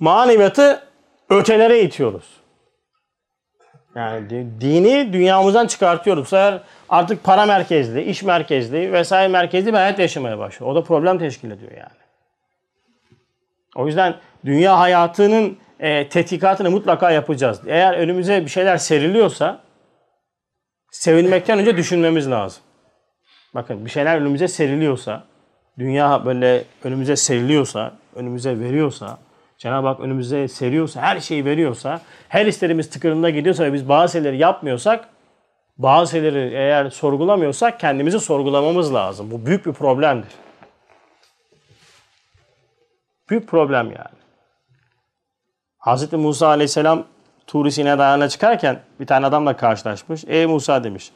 [0.00, 0.82] maneviyatı
[1.30, 2.24] ötelere itiyoruz.
[3.94, 4.30] Yani
[4.60, 6.24] dini dünyamızdan çıkartıyoruz.
[6.24, 10.72] Bu sefer artık para merkezli, iş merkezli vesaire merkezli bir hayat yaşamaya başlıyor.
[10.72, 12.06] O da problem teşkil ediyor yani.
[13.76, 17.60] O yüzden dünya hayatının e, tetkikatını mutlaka yapacağız.
[17.66, 19.60] Eğer önümüze bir şeyler seriliyorsa
[20.90, 22.62] sevinmekten önce düşünmemiz lazım.
[23.54, 25.24] Bakın bir şeyler önümüze seriliyorsa,
[25.78, 29.18] dünya böyle önümüze seriliyorsa, önümüze veriyorsa,
[29.58, 34.38] Cenab-ı Hak önümüze seriyorsa, her şeyi veriyorsa, her istediğimiz tıkırında gidiyorsa ve biz bazı şeyleri
[34.38, 35.08] yapmıyorsak,
[35.78, 39.30] bazı şeyleri eğer sorgulamıyorsak kendimizi sorgulamamız lazım.
[39.30, 40.30] Bu büyük bir problemdir.
[43.30, 44.16] Büyük problem yani.
[45.78, 46.12] Hz.
[46.12, 47.04] Musa aleyhisselam
[47.46, 50.24] Tur-i Sine dağına çıkarken bir tane adamla karşılaşmış.
[50.26, 51.12] Ey Musa demiş.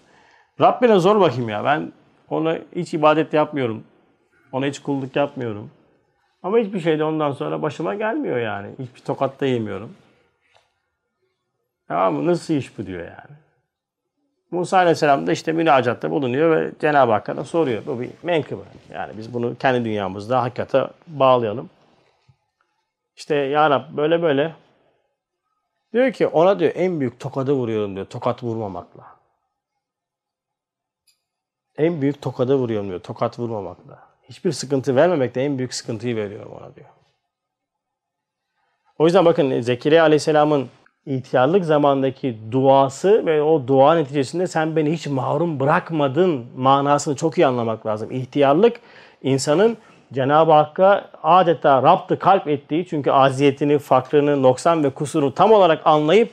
[0.60, 1.92] Rabbine zor bakayım ya ben
[2.28, 3.84] ona hiç ibadet yapmıyorum.
[4.52, 5.70] Ona hiç kulluk yapmıyorum.
[6.42, 8.68] Ama hiçbir şey de ondan sonra başıma gelmiyor yani.
[8.78, 9.92] Hiçbir tokat da yemiyorum.
[11.88, 12.26] Tamam mı?
[12.26, 13.38] Nasıl iş bu diyor yani.
[14.50, 17.82] Musa Aleyhisselam da işte münacatta bulunuyor ve Cenab-ı Hakk'a da soruyor.
[17.86, 18.62] Bu bir menkıbe.
[18.92, 21.70] Yani biz bunu kendi dünyamızda hakikate bağlayalım.
[23.16, 24.54] İşte ya Rab böyle böyle.
[25.92, 28.06] Diyor ki ona diyor en büyük tokadı vuruyorum diyor.
[28.06, 29.06] Tokat vurmamakla.
[31.78, 33.00] En büyük tokadı vuruyorum diyor.
[33.00, 33.98] Tokat vurmamakla.
[34.22, 36.88] Hiçbir sıkıntı vermemekle en büyük sıkıntıyı veriyorum ona diyor.
[38.98, 40.68] O yüzden bakın Zekeriya Aleyhisselam'ın
[41.06, 47.46] ihtiyarlık zamandaki duası ve o dua neticesinde sen beni hiç mahrum bırakmadın manasını çok iyi
[47.46, 48.10] anlamak lazım.
[48.10, 48.80] İhtiyarlık
[49.22, 49.76] insanın
[50.12, 56.30] Cenab-ı Hakk'a adeta raptı kalp ettiği çünkü aziyetini, fakrını, noksan ve kusuru tam olarak anlayıp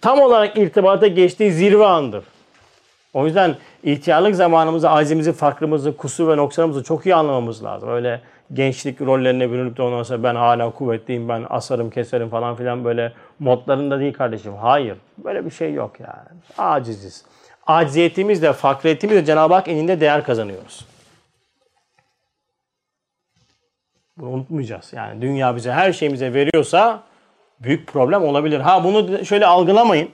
[0.00, 2.24] tam olarak irtibata geçtiği zirve andır.
[3.14, 7.88] O yüzden ihtiyarlık zamanımızı, azimizi, fakrımızı, kusur ve noksanımızı çok iyi anlamamız lazım.
[7.88, 8.20] Öyle
[8.52, 13.12] gençlik rollerine bürünüp de ondan sonra ben hala kuvvetliyim, ben asarım, keserim falan filan böyle
[13.38, 14.54] modlarında değil kardeşim.
[14.54, 14.96] Hayır.
[15.18, 16.40] Böyle bir şey yok yani.
[16.58, 17.24] Aciziz.
[17.66, 20.86] Aciziyetimizle, fakriyetimizle Cenab-ı Hak elinde değer kazanıyoruz.
[24.18, 24.92] Bunu unutmayacağız.
[24.92, 27.02] Yani dünya bize her şeyimize veriyorsa
[27.60, 28.60] büyük problem olabilir.
[28.60, 30.08] Ha bunu şöyle algılamayın.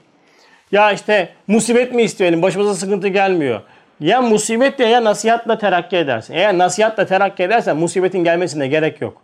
[0.72, 2.42] Ya işte musibet mi isteyelim?
[2.42, 3.60] Başımıza sıkıntı gelmiyor.
[4.00, 6.34] Ya musibetle ya nasihatla terakki edersin.
[6.34, 9.22] Eğer nasihatla terakki edersen musibetin gelmesine gerek yok.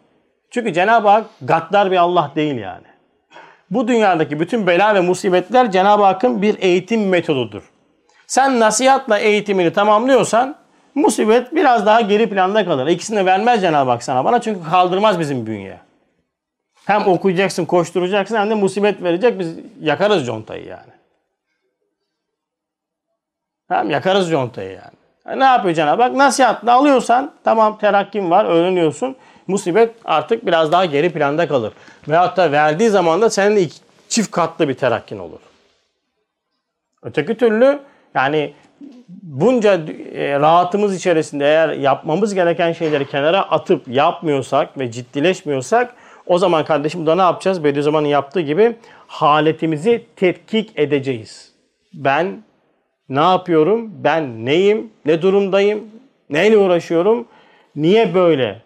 [0.51, 2.87] Çünkü Cenab-ı Hak gaddar bir Allah değil yani.
[3.71, 7.71] Bu dünyadaki bütün bela ve musibetler Cenab-ı Hakk'ın bir eğitim metodudur.
[8.27, 10.57] Sen nasihatla eğitimini tamamlıyorsan
[11.01, 12.87] musibet biraz daha geri planda kalır.
[12.87, 15.79] İkisini de vermez Cenab-ı Hak sana bana çünkü kaldırmaz bizim bünye.
[16.85, 19.39] Hem okuyacaksın, koşturacaksın hem de musibet verecek.
[19.39, 20.93] Biz yakarız contayı yani.
[23.69, 25.01] Hem yakarız contayı yani.
[25.37, 26.15] E ne yapıyor Cenab-ı Hak?
[26.15, 29.17] Nasihatla alıyorsan tamam terakkim var, öğreniyorsun.
[29.47, 31.73] Musibet artık biraz daha geri planda kalır.
[32.09, 33.71] Veyahut da verdiği zaman da senin
[34.09, 35.39] çift katlı bir terakkin olur.
[37.03, 37.79] Öteki türlü
[38.15, 38.53] yani
[39.23, 39.81] bunca
[40.13, 45.95] e, rahatımız içerisinde eğer yapmamız gereken şeyleri kenara atıp yapmıyorsak ve ciddileşmiyorsak
[46.27, 47.65] o zaman kardeşim da ne yapacağız?
[47.65, 51.53] Bediüzzaman'ın yaptığı gibi haletimizi tetkik edeceğiz.
[51.95, 52.43] Ben
[53.09, 53.91] ne yapıyorum?
[54.05, 54.93] Ben neyim?
[55.05, 55.91] Ne durumdayım?
[56.31, 57.29] Neyle uğraşıyorum?
[57.77, 58.63] Niye böyle?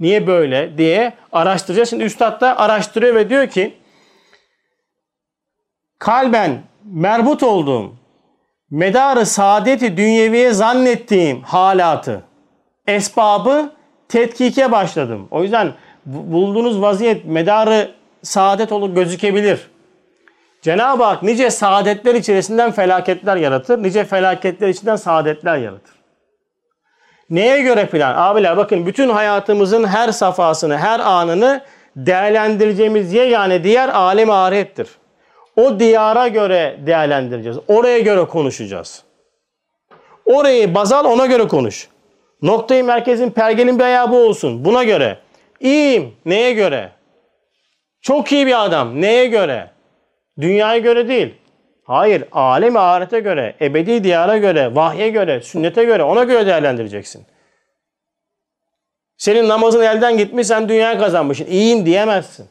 [0.00, 1.90] Niye böyle diye araştıracağız.
[1.90, 3.74] Şimdi Üstad da araştırıyor ve diyor ki
[5.98, 7.94] kalben merbut olduğum,
[8.72, 12.22] medarı saadeti dünyeviye zannettiğim halatı,
[12.86, 13.72] esbabı
[14.08, 15.28] tetkike başladım.
[15.30, 15.72] O yüzden
[16.06, 17.90] bulduğunuz vaziyet medarı
[18.22, 19.70] saadet olur gözükebilir.
[20.62, 25.94] Cenab-ı Hak nice saadetler içerisinden felaketler yaratır, nice felaketler içinden saadetler yaratır.
[27.30, 28.14] Neye göre plan?
[28.16, 31.60] Abiler bakın bütün hayatımızın her safhasını, her anını
[31.96, 34.88] değerlendireceğimiz yani diğer alem ahirettir.
[35.56, 37.58] O diyara göre değerlendireceğiz.
[37.68, 39.02] Oraya göre konuşacağız.
[40.24, 41.88] Orayı bazal ona göre konuş.
[42.42, 44.64] Noktayı merkezin pergelin bir bu olsun.
[44.64, 45.18] Buna göre.
[45.60, 46.14] İyiyim.
[46.24, 46.92] Neye göre?
[48.00, 49.00] Çok iyi bir adam.
[49.00, 49.70] Neye göre?
[50.40, 51.34] Dünyaya göre değil.
[51.84, 52.24] Hayır.
[52.32, 57.26] Alem ahirete göre, ebedi diyara göre, vahye göre, sünnete göre ona göre değerlendireceksin.
[59.16, 61.46] Senin namazın elden gitmiş, sen dünyaya kazanmışsın.
[61.46, 62.46] İyiyim diyemezsin.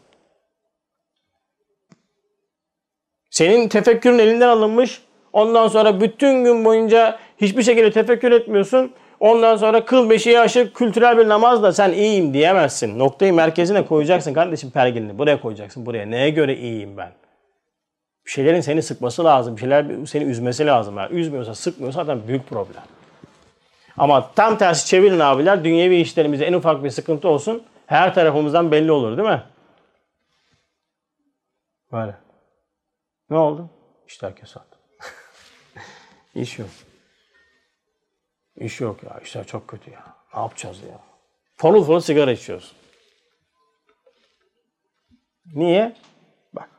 [3.31, 5.01] Senin tefekkürün elinden alınmış.
[5.33, 8.91] Ondan sonra bütün gün boyunca hiçbir şekilde tefekkür etmiyorsun.
[9.19, 12.99] Ondan sonra kıl beşiği aşık kültürel bir namazla sen iyiyim diyemezsin.
[12.99, 15.17] Noktayı merkezine koyacaksın kardeşim pergelini.
[15.17, 16.05] Buraya koyacaksın buraya.
[16.05, 17.11] Neye göre iyiyim ben?
[18.25, 19.55] Bir şeylerin seni sıkması lazım.
[19.55, 20.97] Bir şeyler seni üzmesi lazım.
[20.97, 22.83] Yani üzmüyorsa, sıkmıyorsa zaten büyük problem.
[23.97, 25.63] Ama tam tersi çevirin abiler.
[25.63, 27.63] Dünyevi işlerimizde en ufak bir sıkıntı olsun.
[27.85, 29.43] Her tarafımızdan belli olur değil mi?
[31.91, 32.30] Böyle.
[33.31, 33.69] Ne oldu?
[34.07, 34.67] İşler kesat.
[36.35, 36.69] İş yok.
[38.55, 39.19] İş yok ya.
[39.23, 40.15] İşler çok kötü ya.
[40.33, 40.99] Ne yapacağız ya?
[41.55, 42.75] Forul forul sigara içiyoruz.
[45.53, 45.95] Niye?
[46.53, 46.69] Bak.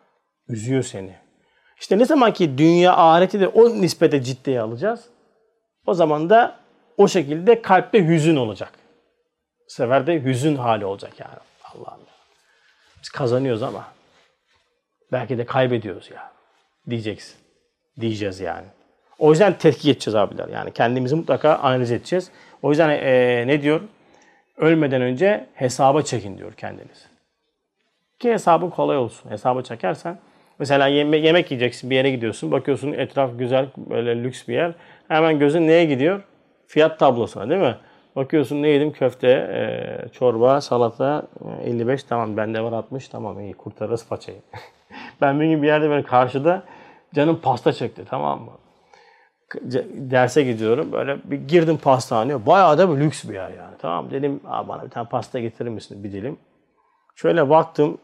[0.49, 1.17] Üzüyor seni.
[1.81, 5.09] İşte ne zaman ki dünya ahireti de o nispete ciddiye alacağız.
[5.87, 6.61] O zaman da
[6.97, 8.73] o şekilde kalpte hüzün olacak.
[9.67, 11.39] Bu sefer de hüzün hali olacak yani.
[11.65, 12.01] Allah'ım.
[13.03, 13.89] Biz kazanıyoruz ama
[15.13, 16.32] belki de kaybediyoruz ya
[16.91, 17.37] diyeceksin.
[18.01, 18.67] Diyeceğiz yani.
[19.19, 20.49] O yüzden tetkik edeceğiz abiler.
[20.49, 22.31] Yani kendimizi mutlaka analiz edeceğiz.
[22.63, 23.81] O yüzden e, ne diyor?
[24.57, 27.07] Ölmeden önce hesaba çekin diyor kendiniz.
[28.19, 29.31] Ki hesabın kolay olsun.
[29.31, 30.19] Hesaba çekersen
[30.59, 32.51] mesela yeme yemek yiyeceksin bir yere gidiyorsun.
[32.51, 34.73] Bakıyorsun etraf güzel böyle lüks bir yer.
[35.09, 36.23] Hemen gözün neye gidiyor?
[36.67, 37.77] Fiyat tablosuna değil mi?
[38.17, 38.93] Bakıyorsun ne yedim?
[38.93, 41.27] Köfte, e, çorba, salata
[41.65, 44.39] 55 tamam bende var 60 tamam iyi kurtarırız paçayı.
[45.21, 46.63] ben bir gün bir yerde böyle karşıda
[47.15, 48.51] canım pasta çekti tamam mı?
[49.95, 54.41] Derse gidiyorum böyle bir girdim pastaneye bayağı da bir lüks bir yer yani tamam dedim
[54.69, 56.37] bana bir tane pasta getirir misin bir dilim.
[57.15, 57.99] Şöyle baktım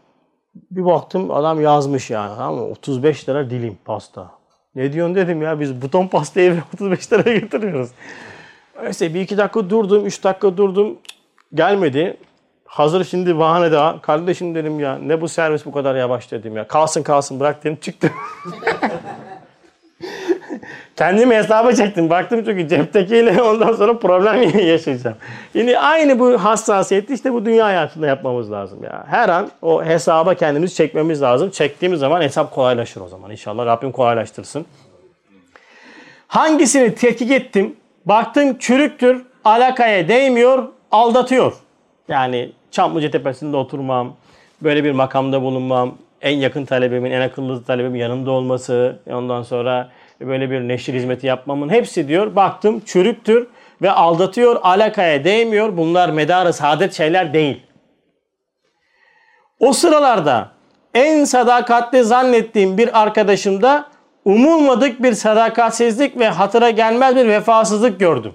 [0.70, 4.30] bir baktım adam yazmış yani tamam mı 35 lira dilim pasta.
[4.74, 7.90] Ne diyorsun dedim ya biz buton pastayı 35 liraya getiriyoruz.
[8.82, 10.98] Neyse bir iki dakika durdum, üç dakika durdum.
[11.54, 12.16] Gelmedi.
[12.68, 14.00] Hazır şimdi bahanede.
[14.02, 16.68] Kardeşim dedim ya ne bu servis bu kadar yavaş dedim ya.
[16.68, 18.10] Kalsın kalsın bırak dedim çıktım.
[20.96, 22.10] Kendimi hesaba çektim.
[22.10, 25.16] Baktım çünkü ceptekiyle ondan sonra problem yaşayacağım.
[25.54, 29.04] Yine aynı bu hassasiyeti işte bu dünya hayatında yapmamız lazım ya.
[29.08, 31.50] Her an o hesaba kendimizi çekmemiz lazım.
[31.50, 33.30] Çektiğimiz zaman hesap kolaylaşır o zaman.
[33.30, 34.66] İnşallah Rabbim kolaylaştırsın.
[36.28, 37.76] Hangisini tetkik ettim?
[38.06, 41.52] Baktım çürüktür, alakaya değmiyor, aldatıyor.
[42.08, 44.16] Yani Çamlıca Tepesi'nde oturmam,
[44.62, 50.50] böyle bir makamda bulunmam, en yakın talebemin, en akıllı talebemin yanında olması, ondan sonra böyle
[50.50, 52.36] bir neşir hizmeti yapmamın hepsi diyor.
[52.36, 53.46] Baktım çürüktür
[53.82, 55.76] ve aldatıyor, alakaya değmiyor.
[55.76, 57.62] Bunlar medarı saadet şeyler değil.
[59.60, 60.48] O sıralarda
[60.94, 63.88] en sadakatli zannettiğim bir arkadaşımda
[64.24, 68.34] umulmadık bir sadakatsizlik ve hatıra gelmez bir vefasızlık gördüm.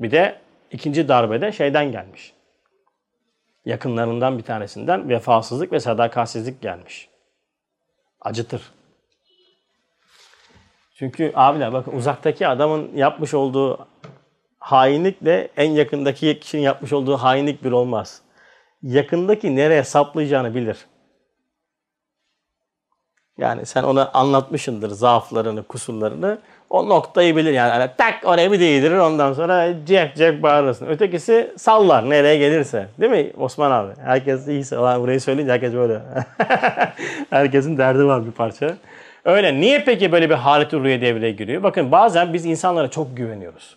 [0.00, 0.38] Bir de
[0.70, 2.32] ikinci darbede şeyden gelmiş.
[3.64, 7.08] Yakınlarından bir tanesinden vefasızlık ve sadakatsizlik gelmiş.
[8.20, 8.72] Acıtır.
[10.94, 13.86] Çünkü abiler bakın uzaktaki adamın yapmış olduğu
[14.58, 18.22] hainlikle en yakındaki kişinin yapmış olduğu hainlik bir olmaz.
[18.82, 20.86] Yakındaki nereye saplayacağını bilir.
[23.38, 26.38] Yani sen ona anlatmışındır zaaflarını, kusurlarını.
[26.70, 27.70] O noktayı bilir yani.
[27.70, 30.86] yani tak oraya bir değdirir ondan sonra cek cek bağırırsın.
[30.86, 32.88] Ötekisi sallar nereye gelirse.
[33.00, 33.92] Değil mi Osman abi?
[34.04, 34.78] Herkes iyiyse.
[34.78, 36.00] Ulan burayı söyleyince herkes böyle.
[37.30, 38.76] Herkesin derdi var bir parça.
[39.24, 39.60] Öyle.
[39.60, 41.62] Niye peki böyle bir halet ruhiye devreye giriyor?
[41.62, 43.76] Bakın bazen biz insanlara çok güveniyoruz.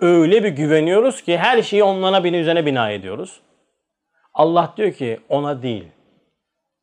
[0.00, 3.40] Öyle bir güveniyoruz ki her şeyi onlara bina üzerine bina ediyoruz.
[4.34, 5.84] Allah diyor ki ona değil,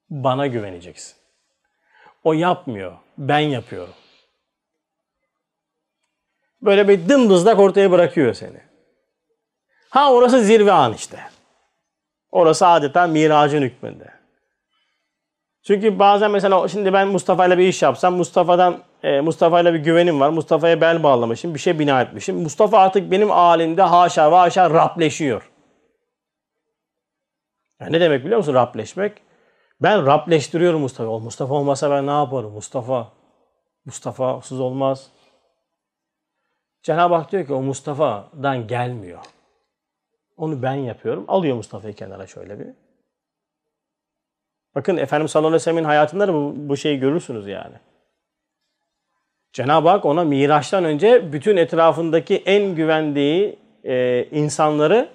[0.10, 1.16] bana güveneceksin.
[2.24, 3.94] O yapmıyor, ben yapıyorum.
[6.64, 8.62] Böyle bir dımdızlak ortaya bırakıyor seni.
[9.90, 11.20] Ha orası zirve an işte.
[12.32, 14.12] Orası adeta miracın hükmünde.
[15.64, 19.80] Çünkü bazen mesela şimdi ben Mustafa ile bir iş yapsam Mustafa'dan e, Mustafa ile bir
[19.80, 20.30] güvenim var.
[20.30, 21.54] Mustafa'ya bel bağlamışım.
[21.54, 22.42] Bir şey bina etmişim.
[22.42, 25.52] Mustafa artık benim halinde haşa ve haşa rapleşiyor.
[27.80, 29.22] Yani ne demek biliyor musun rapleşmek?
[29.82, 31.10] Ben rapleştiriyorum Mustafa.
[31.10, 32.52] O Mustafa olmasa ben ne yaparım?
[32.52, 33.08] Mustafa.
[33.86, 35.13] Mustafa'sız olmaz.
[36.84, 39.20] Cenab-ı Hak diyor ki o Mustafa'dan gelmiyor.
[40.38, 41.26] Onu ben yapıyorum.
[41.28, 42.68] Alıyor Mustafa'yı kenara şöyle bir.
[44.76, 47.76] Bakın Efendimiz sallallahu aleyhi ve sellem'in hayatında da bu, bu şeyi görürsünüz yani.
[49.54, 55.10] Cenab-ı Hak ona Miraç'tan önce bütün etrafındaki en güvendiği e, insanları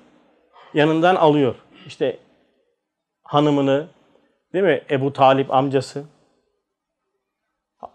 [0.74, 1.54] yanından alıyor.
[1.86, 2.18] İşte
[3.22, 3.88] hanımını,
[4.52, 4.82] değil mi?
[4.90, 6.04] Ebu Talip amcası.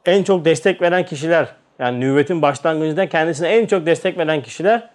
[0.06, 4.90] En çok destek veren kişiler, yani nübüvvetin başlangıcında kendisine en çok destek veren kişiler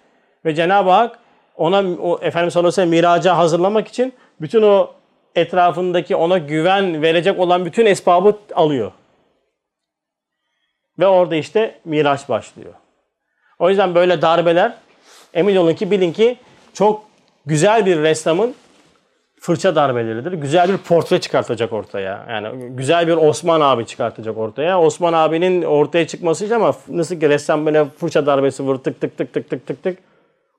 [0.44, 1.18] ve Cenab-ı Hak
[1.56, 4.90] ona o Efendimiz sallallahu aleyhi ve sellem miraca hazırlamak için bütün o
[5.34, 8.92] etrafındaki ona güven verecek olan bütün esbabı alıyor.
[10.98, 12.74] Ve orada işte Miraç başlıyor.
[13.58, 14.74] O yüzden böyle darbeler
[15.34, 16.36] emin olun ki bilin ki
[16.74, 17.02] çok
[17.46, 18.54] güzel bir ressamın
[19.40, 20.32] fırça darbeleridir.
[20.32, 22.26] Güzel bir portre çıkartacak ortaya.
[22.30, 24.80] Yani güzel bir Osman abi çıkartacak ortaya.
[24.80, 29.18] Osman abinin ortaya çıkması için ama nasıl ki ressam böyle fırça darbesi vur tık tık
[29.18, 29.98] tık tık tık tık tık.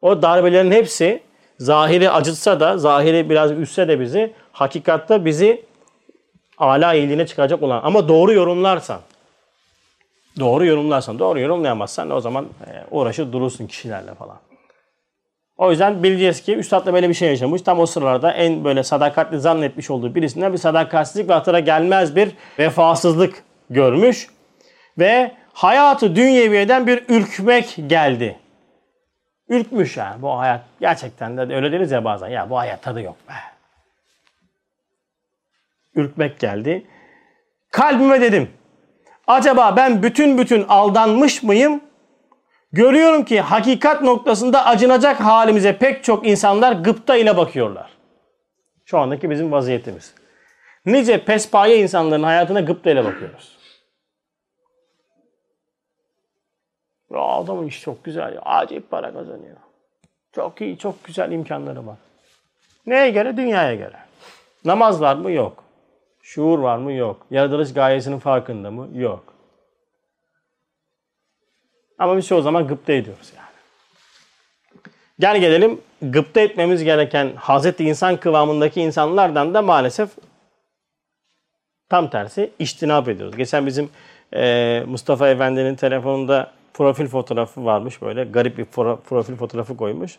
[0.01, 1.21] O darbelerin hepsi
[1.59, 5.65] zahiri acıtsa da, zahiri biraz üstse de bizi, hakikatte bizi
[6.57, 8.99] ala iyiliğine çıkacak olan ama doğru yorumlarsan,
[10.39, 12.45] doğru yorumlarsan, doğru yorumlayamazsan o zaman
[12.91, 14.37] uğraşır durursun kişilerle falan.
[15.59, 17.61] O yüzden bileceğiz ki Üstad da böyle bir şey yaşamış.
[17.61, 22.31] Tam o sıralarda en böyle sadakatli zannetmiş olduğu birisinden bir sadakatsizlik ve hatıra gelmez bir
[22.59, 24.27] vefasızlık görmüş.
[24.97, 28.39] Ve hayatı dünyeviyeden bir ürkmek geldi.
[29.49, 30.61] Ürkmüş yani bu hayat.
[30.79, 32.27] Gerçekten de öyle deriz ya bazen.
[32.27, 33.33] Ya bu hayat tadı yok be.
[35.95, 36.85] Ürkmek geldi.
[37.71, 38.49] Kalbime dedim.
[39.27, 41.81] Acaba ben bütün bütün aldanmış mıyım?
[42.71, 47.89] Görüyorum ki hakikat noktasında acınacak halimize pek çok insanlar gıpta ile bakıyorlar.
[48.85, 50.15] Şu andaki bizim vaziyetimiz.
[50.85, 53.57] Nice pespaye insanların hayatına gıpta ile bakıyoruz.
[57.11, 58.41] Ya adamın iş çok güzel ya.
[58.41, 59.57] Acayip para kazanıyor.
[60.31, 61.97] Çok iyi, çok güzel imkanları var.
[62.85, 63.37] Neye göre?
[63.37, 63.97] Dünyaya göre.
[64.65, 65.31] Namaz var mı?
[65.31, 65.63] Yok.
[66.21, 66.93] Şuur var mı?
[66.93, 67.25] Yok.
[67.31, 68.89] Yaratılış gayesinin farkında mı?
[68.93, 69.33] Yok.
[71.99, 73.49] Ama biz çoğu zaman gıpta ediyoruz yani.
[75.19, 80.09] Gel gelelim gıpta etmemiz gereken Hazreti insan kıvamındaki insanlardan da maalesef
[81.89, 83.37] tam tersi iştinap ediyoruz.
[83.37, 83.89] Geçen bizim
[84.33, 88.23] e, Mustafa Efendi'nin telefonunda profil fotoğrafı varmış böyle.
[88.23, 88.65] Garip bir
[89.09, 90.17] profil fotoğrafı koymuş.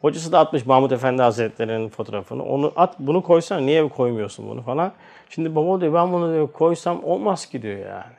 [0.00, 2.44] Hocası da atmış Mahmut Efendi Hazretleri'nin fotoğrafını.
[2.44, 4.92] Onu at bunu koysan niye koymuyorsun bunu falan.
[5.30, 8.16] Şimdi baba diyor ben bunu diyor, koysam olmaz ki diyor yani.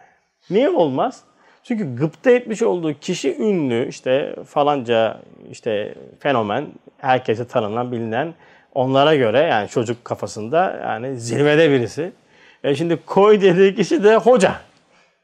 [0.49, 1.23] Niye olmaz?
[1.63, 6.67] Çünkü gıpta etmiş olduğu kişi ünlü işte falanca işte fenomen
[6.97, 8.33] herkese tanınan bilinen
[8.73, 12.11] onlara göre yani çocuk kafasında yani zirvede birisi.
[12.63, 14.55] E şimdi koy dediği kişi de hoca.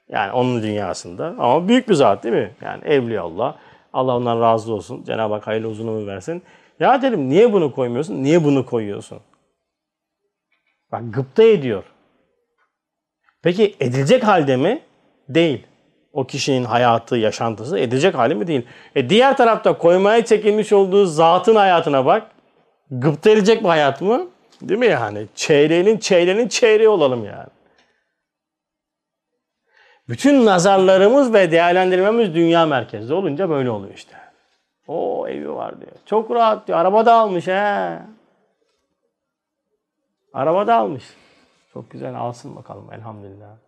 [0.10, 1.26] Yani onun dünyasında.
[1.26, 2.52] Ama büyük bir zat değil mi?
[2.62, 3.56] Yani evliya Allah.
[3.93, 5.04] Allah ondan razı olsun.
[5.04, 6.43] Cenab-ı Hak hayırlı uzun ömür versin.
[6.80, 8.24] Ya dedim niye bunu koymuyorsun?
[8.24, 9.19] Niye bunu koyuyorsun?
[10.91, 11.84] Bak gıpta ediyor.
[13.41, 14.82] Peki edilecek halde mi?
[15.30, 15.67] Değil.
[16.15, 18.65] O kişinin hayatı, yaşantısı edilecek hali mi değil?
[18.95, 22.32] E diğer tarafta koymaya çekilmiş olduğu zatın hayatına bak.
[22.91, 24.28] Gıpta edilecek bir hayat mı?
[24.62, 25.28] Değil mi yani?
[25.36, 27.49] Çeyreğinin çeyreğinin çeyreği olalım yani.
[30.10, 34.17] Bütün nazarlarımız ve değerlendirmemiz dünya merkezli olunca böyle oluyor işte.
[34.87, 35.92] O evi var diyor.
[36.06, 36.79] Çok rahat diyor.
[36.79, 38.00] Araba da almış he.
[40.33, 41.04] Araba da almış.
[41.73, 43.64] Çok güzel alsın bakalım elhamdülillah.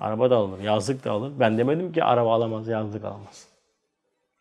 [0.00, 1.32] Araba da alır, yazlık da alır.
[1.40, 3.46] Ben demedim ki araba alamaz, yazlık alamaz.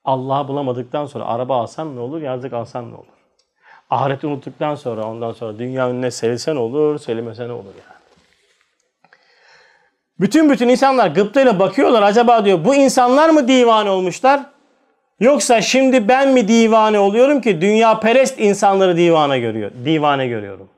[0.03, 3.05] Allah'ı bulamadıktan sonra araba alsan ne olur, yazlık alsan ne olur?
[3.89, 7.95] Ahireti unuttuktan sonra ondan sonra dünya önüne serilsen olur, serilmesen olur yani.
[10.19, 12.01] Bütün bütün insanlar gıptayla bakıyorlar.
[12.01, 14.41] Acaba diyor bu insanlar mı divane olmuşlar?
[15.19, 20.69] Yoksa şimdi ben mi divane oluyorum ki dünya perest insanları divane görüyor, divane görüyorum.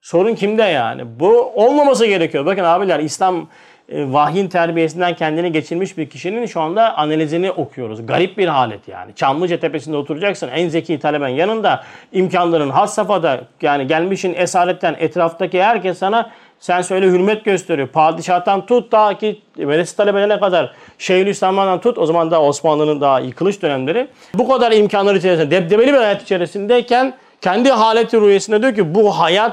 [0.00, 1.20] Sorun kimde yani?
[1.20, 2.46] Bu olmaması gerekiyor.
[2.46, 3.48] Bakın abiler İslam
[3.92, 8.06] vahyin terbiyesinden kendini geçirmiş bir kişinin şu anda analizini okuyoruz.
[8.06, 9.14] Garip bir halet yani.
[9.14, 10.48] Çamlıca tepesinde oturacaksın.
[10.48, 16.30] En zeki taleben yanında imkanların has safhada yani gelmişin esaretten etraftaki herkes sana
[16.60, 17.88] sen söyle hürmet gösteriyor.
[17.88, 23.62] Padişahtan tut ta ki velesi talebelerine kadar Şeyhülislam'dan tut o zaman da Osmanlı'nın daha yıkılış
[23.62, 24.08] dönemleri.
[24.34, 29.52] Bu kadar imkanlar içerisinde debdebeli bir hayat içerisindeyken kendi haleti rüyesinde diyor ki bu hayat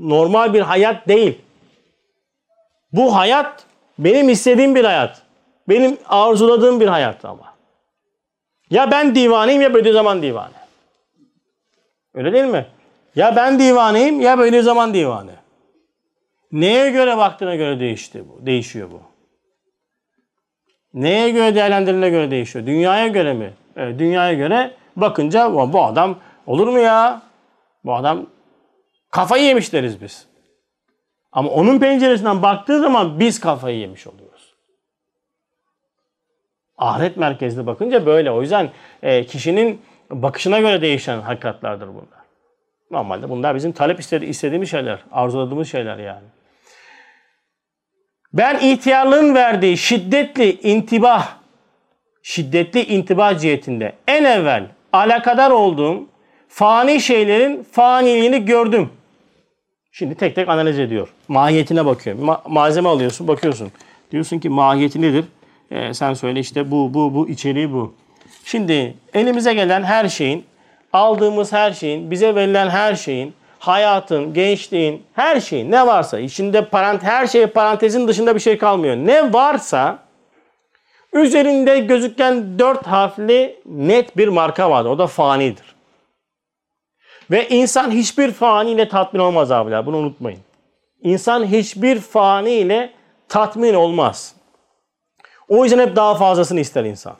[0.00, 1.38] normal bir hayat değil.
[2.92, 3.64] Bu hayat
[3.98, 5.22] benim istediğim bir hayat.
[5.68, 7.54] Benim arzuladığım bir hayat ama.
[8.70, 10.54] Ya ben divaneyim ya Bediüzzaman divane.
[12.14, 12.66] Öyle değil mi?
[13.16, 15.30] Ya ben divaneyim ya Bediüzzaman divane.
[16.52, 19.00] Neye göre baktığına göre değişti bu, değişiyor bu.
[20.94, 22.66] Neye göre değerlendirilene göre değişiyor.
[22.66, 23.52] Dünyaya göre mi?
[23.76, 27.22] Evet, dünyaya göre bakınca bu adam olur mu ya?
[27.84, 28.26] Bu adam
[29.10, 30.31] kafayı yemiş deriz biz.
[31.32, 34.54] Ama onun penceresinden baktığı zaman biz kafayı yemiş oluyoruz.
[36.78, 38.30] Ahiret merkezli bakınca böyle.
[38.30, 38.70] O yüzden
[39.02, 39.80] e, kişinin
[40.10, 42.22] bakışına göre değişen hakikatlardır bunlar.
[42.90, 46.26] Normalde bunlar bizim talep istediğimiz şeyler, arzuladığımız şeyler yani.
[48.32, 51.34] Ben ihtiyarlığın verdiği şiddetli intibah,
[52.22, 56.08] şiddetli intibah cihetinde en evvel alakadar olduğum
[56.48, 58.90] fani şeylerin faniliğini gördüm.
[59.94, 61.08] Şimdi tek tek analiz ediyor.
[61.28, 62.18] Mahiyetine bakıyor.
[62.18, 63.72] Ma- malzeme alıyorsun, bakıyorsun.
[64.10, 65.24] Diyorsun ki mahiyeti nedir?
[65.70, 67.94] Ee, sen söyle işte bu, bu, bu, içeriği bu.
[68.44, 70.44] Şimdi elimize gelen her şeyin,
[70.92, 77.02] aldığımız her şeyin, bize verilen her şeyin, hayatın, gençliğin, her şeyin ne varsa, içinde parant
[77.02, 78.96] her şey parantezin dışında bir şey kalmıyor.
[78.96, 79.98] Ne varsa
[81.12, 84.90] üzerinde gözüken dört harfli net bir marka vardır.
[84.90, 85.74] O da fanidir.
[87.32, 89.86] Ve insan hiçbir fani ile tatmin olmaz abiler.
[89.86, 90.40] Bunu unutmayın.
[91.02, 92.92] İnsan hiçbir fani ile
[93.28, 94.34] tatmin olmaz.
[95.48, 97.16] O yüzden hep daha fazlasını ister insan.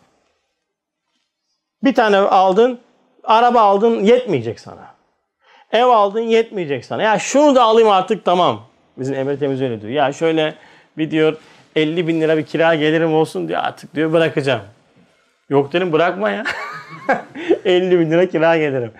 [1.84, 2.80] Bir tane aldın,
[3.24, 4.94] araba aldın yetmeyecek sana.
[5.72, 7.02] Ev aldın yetmeyecek sana.
[7.02, 8.60] Ya şunu da alayım artık tamam.
[8.96, 9.92] Bizim Emre Temiz öyle diyor.
[9.92, 10.54] Ya şöyle
[10.98, 11.36] bir diyor
[11.76, 14.62] 50 bin lira bir kira gelirim olsun diyor artık diyor bırakacağım.
[15.48, 16.44] Yok dedim bırakma ya.
[17.64, 18.92] 50 bin lira kira gelirim.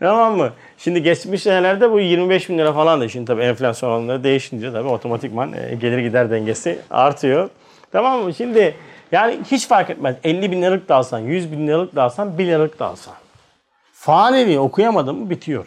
[0.00, 0.52] Tamam mı?
[0.78, 4.88] Şimdi geçmiş senelerde bu 25 bin lira falan da şimdi tabii enflasyon oranları değişince tabii
[4.88, 7.50] otomatikman e, gelir gider dengesi artıyor.
[7.92, 8.34] Tamam mı?
[8.34, 8.74] Şimdi
[9.12, 10.16] yani hiç fark etmez.
[10.24, 13.14] 50 bin liralık da alsan, 100 bin liralık da alsan, 1 liralık da alsan.
[13.92, 15.66] Fanevi okuyamadın mı bitiyor.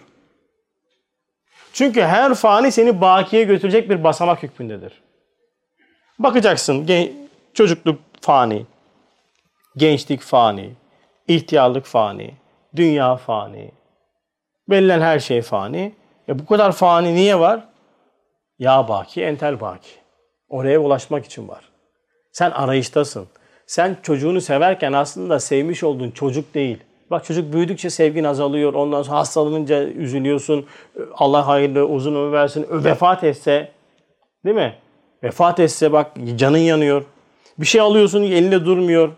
[1.73, 5.01] Çünkü her fani seni bakiye götürecek bir basamak hükmündedir.
[6.19, 6.87] Bakacaksın
[7.53, 8.65] çocukluk fani,
[9.77, 10.69] gençlik fani,
[11.27, 12.33] ihtiyarlık fani,
[12.75, 13.71] dünya fani,
[14.69, 15.95] verilen her şey fani.
[16.29, 17.67] E bu kadar fani niye var?
[18.59, 19.89] Ya baki, entel baki.
[20.49, 21.69] Oraya ulaşmak için var.
[22.31, 23.27] Sen arayıştasın.
[23.67, 26.77] Sen çocuğunu severken aslında sevmiş olduğun çocuk değil.
[27.11, 28.73] Bak çocuk büyüdükçe sevgin azalıyor.
[28.73, 30.65] Ondan sonra hastalanınca üzülüyorsun.
[31.13, 32.67] Allah hayırlı uzun ömür versin.
[32.71, 33.71] Vefat etse
[34.45, 34.75] değil mi?
[35.23, 37.05] Vefat etse bak canın yanıyor.
[37.57, 39.11] Bir şey alıyorsun elinde durmuyor.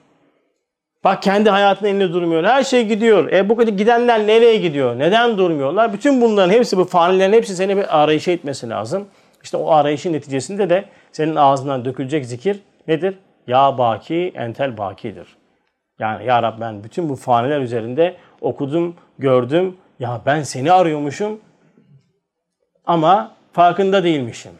[1.05, 2.43] Bak kendi hayatının elinde durmuyor.
[2.43, 3.31] Her şey gidiyor.
[3.31, 4.99] E bu kadar gidenler nereye gidiyor?
[4.99, 5.93] Neden durmuyorlar?
[5.93, 9.07] Bütün bunların hepsi bu fanilerin hepsi seni bir arayışa etmesi lazım.
[9.43, 13.17] İşte o arayışın neticesinde de senin ağzından dökülecek zikir nedir?
[13.47, 15.27] Ya baki entel bakidir.
[15.99, 19.77] Yani ya Rab ben bütün bu faniler üzerinde okudum, gördüm.
[19.99, 21.39] Ya ben seni arıyormuşum
[22.85, 24.51] ama farkında değilmişim.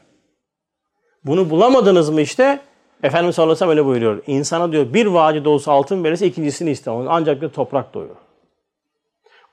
[1.24, 2.60] Bunu bulamadınız mı işte?
[3.04, 4.24] Efendimiz sallallahu aleyhi öyle buyuruyor.
[4.28, 6.94] İnsana diyor bir vadi dolusu altın verirse ikincisini ister.
[7.08, 8.16] Ancak da toprak doyurur.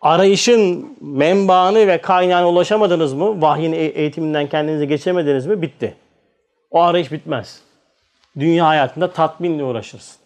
[0.01, 3.43] Arayışın menbaını ve kaynağına ulaşamadınız mı?
[3.43, 5.63] Vahyin e- eğitiminden kendinize geçemediniz mi?
[5.63, 5.95] Bitti.
[6.71, 7.63] O arayış bitmez.
[8.39, 10.17] Dünya hayatında tatminle uğraşırsın.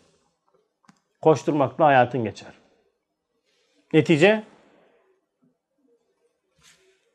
[1.22, 2.52] Koşturmakla hayatın geçer.
[3.92, 4.44] Netice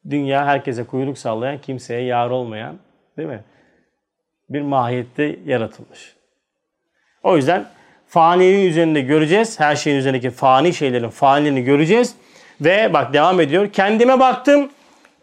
[0.09, 2.79] dünya herkese kuyruk sallayan, kimseye yar olmayan,
[3.17, 3.43] değil mi?
[4.51, 6.15] Bir mahiyette yaratılmış.
[7.23, 7.65] O yüzden
[8.07, 9.59] faniliğin üzerinde göreceğiz.
[9.59, 12.15] Her şeyin üzerindeki fani şeylerin faniliğini göreceğiz.
[12.61, 13.71] Ve bak devam ediyor.
[13.73, 14.69] Kendime baktım,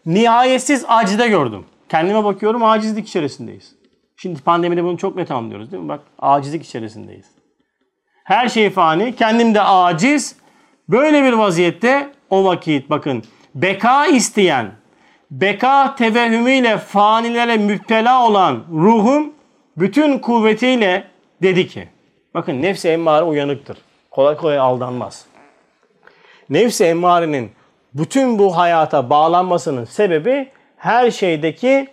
[0.05, 1.65] nihayetsiz acide gördüm.
[1.89, 3.75] Kendime bakıyorum, acizlik içerisindeyiz.
[4.17, 5.89] Şimdi pandemide bunu çok net anlıyoruz değil mi?
[5.89, 7.25] Bak acizlik içerisindeyiz.
[8.23, 9.15] Her şey fani.
[9.15, 10.35] Kendim de aciz.
[10.89, 13.23] Böyle bir vaziyette o vakit bakın
[13.55, 14.71] beka isteyen,
[15.31, 19.33] beka tevehhümüyle fanilere müptela olan ruhum
[19.77, 21.03] bütün kuvvetiyle
[21.41, 21.87] dedi ki
[22.33, 23.77] bakın nefsi emmare uyanıktır.
[24.11, 25.25] Kolay kolay aldanmaz.
[26.49, 27.51] Nefsi emmarenin
[27.93, 31.87] bütün bu hayata bağlanmasının sebebi her şeydeki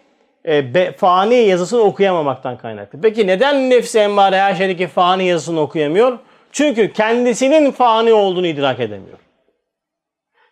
[0.45, 3.01] e, fani yazısını okuyamamaktan kaynaklı.
[3.01, 6.19] Peki neden nefsi emmare her şeydeki fani yazısını okuyamıyor?
[6.53, 9.19] Çünkü kendisinin fani olduğunu idrak edemiyor.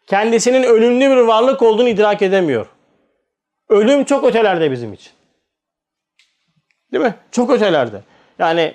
[0.07, 2.67] Kendisinin ölümlü bir varlık olduğunu idrak edemiyor.
[3.69, 5.13] Ölüm çok ötelerde bizim için.
[6.93, 7.15] Değil mi?
[7.31, 8.03] Çok ötelerde.
[8.39, 8.75] Yani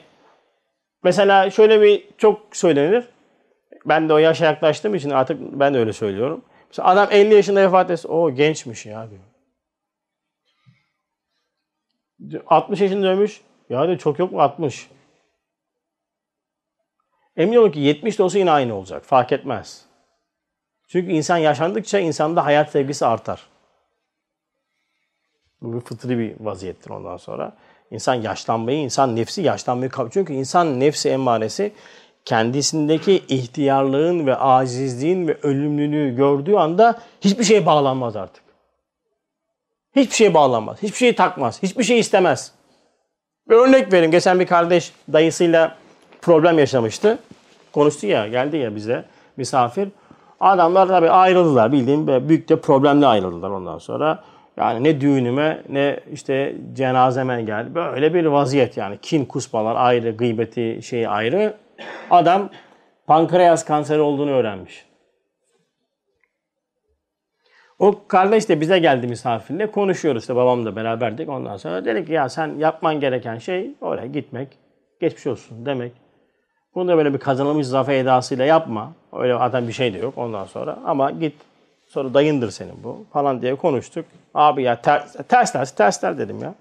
[1.03, 3.07] mesela şöyle bir çok söylenir.
[3.85, 6.45] Ben de o yaşa yaklaştığım için artık ben de öyle söylüyorum.
[6.69, 9.21] Mesela adam 50 yaşında vefat etse o gençmiş ya diyor.
[12.47, 13.41] 60 yaşında ölmüş.
[13.69, 14.89] Ya diyor çok yok mu 60.
[17.37, 19.05] Emin olun ki 70 de olsa yine aynı olacak.
[19.05, 19.85] Fark etmez.
[20.87, 23.47] Çünkü insan yaşandıkça insanda hayat sevgisi artar.
[25.62, 27.55] Bu bir fıtri bir vaziyettir ondan sonra.
[27.91, 30.10] İnsan yaşlanmayı, insan nefsi yaşlanmayı kabul.
[30.10, 31.74] Çünkü insan nefsi emmaresi
[32.26, 38.43] kendisindeki ihtiyarlığın ve acizliğin ve ölümlülüğü gördüğü anda hiçbir şeye bağlanmaz artık.
[39.95, 40.78] Hiçbir şeye bağlanmaz.
[40.84, 41.64] Hiçbir şeyi takmaz.
[41.64, 42.51] Hiçbir şey istemez.
[43.49, 44.12] Bir örnek vereyim.
[44.12, 45.76] Geçen bir kardeş dayısıyla
[46.22, 47.20] problem yaşamıştı.
[47.74, 49.05] Konuştu ya, geldi ya bize
[49.38, 49.89] misafir.
[50.39, 51.72] Adamlar tabii ayrıldılar.
[51.72, 54.24] Bildiğim büyük de problemle ayrıldılar ondan sonra.
[54.60, 57.76] Yani ne düğünüme ne işte cenazeme geldi.
[57.76, 58.97] Böyle bir vaziyet yani.
[59.01, 61.53] Kin kusmalar ayrı, gıybeti şey ayrı.
[62.10, 62.49] Adam
[63.07, 64.86] pankreas kanseri olduğunu öğrenmiş.
[67.80, 69.72] O kardeş de bize geldi misafirle.
[69.72, 71.30] Konuşuyoruz işte babamla beraberdik.
[71.30, 74.47] Ondan sonra dedik ki ya sen yapman gereken şey oraya gitmek.
[75.01, 75.91] Geçmiş olsun demek.
[76.76, 78.91] Bunu da böyle bir kazanılmış zafer edasıyla yapma.
[79.14, 80.80] Öyle adam bir şey de yok ondan sonra.
[80.86, 81.34] Ama git
[81.89, 84.05] sonra dayındır senin bu falan diye konuştuk.
[84.33, 86.55] Abi ya ters, ters ters tersler dedim ya.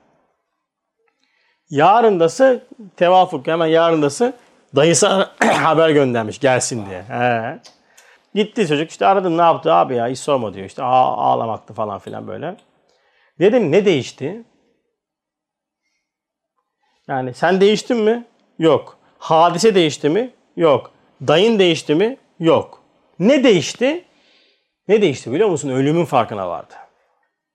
[1.70, 2.64] Yarındası
[2.96, 4.32] tevafuk hemen yarındası
[4.76, 5.06] dayısı
[5.44, 7.02] haber göndermiş gelsin diye.
[7.02, 7.58] He.
[8.34, 11.98] Gitti çocuk işte aradım ne yaptı abi ya hiç sorma diyor işte ağ ağlamaktı falan
[11.98, 12.56] filan böyle.
[13.38, 14.42] Dedim ne değişti?
[17.08, 18.24] Yani sen değiştin mi?
[18.58, 18.98] Yok.
[19.18, 20.30] Hadise değişti mi?
[20.56, 20.90] Yok.
[21.26, 22.16] Dayın değişti mi?
[22.40, 22.82] Yok.
[23.18, 24.04] Ne değişti?
[24.88, 25.68] Ne değişti biliyor musun?
[25.68, 26.74] Ölümün farkına vardı.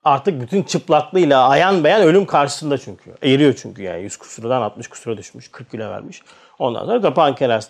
[0.04, 3.12] Artık bütün çıplaklığıyla ayan beyan ölüm karşısında çünkü.
[3.24, 5.52] Eriyor çünkü yani 100 kusuradan 60 kusura düşmüş.
[5.52, 6.22] 40 kilo vermiş.
[6.60, 7.70] Ondan sonra da pankreas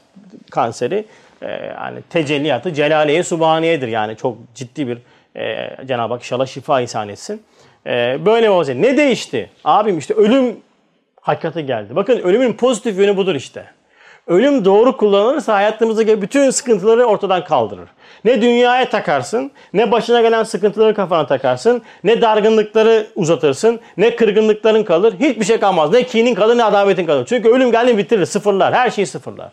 [0.52, 1.06] kanseri
[1.42, 3.88] e, yani tecelliyatı celaleye subhaniyedir.
[3.88, 4.98] Yani çok ciddi bir
[5.36, 7.44] e, Cenab-ı Hak inşallah şifa ihsan etsin.
[7.88, 8.76] E, böyle olacak.
[8.76, 9.50] Ne değişti?
[9.64, 10.58] Abim işte ölüm
[11.22, 11.96] hakikati geldi.
[11.96, 13.66] Bakın ölümün pozitif yönü budur işte.
[14.28, 17.90] Ölüm doğru kullanılırsa hayatımızdaki bütün sıkıntıları ortadan kaldırır.
[18.26, 25.14] Ne dünyaya takarsın, ne başına gelen sıkıntıları kafana takarsın, ne dargınlıkları uzatırsın, ne kırgınlıkların kalır,
[25.20, 25.92] hiçbir şey kalmaz.
[25.92, 27.26] Ne kinin kalır, ne adavetin kalır.
[27.26, 29.52] Çünkü ölüm geldi bitirir, sıfırlar, her şeyi sıfırlar.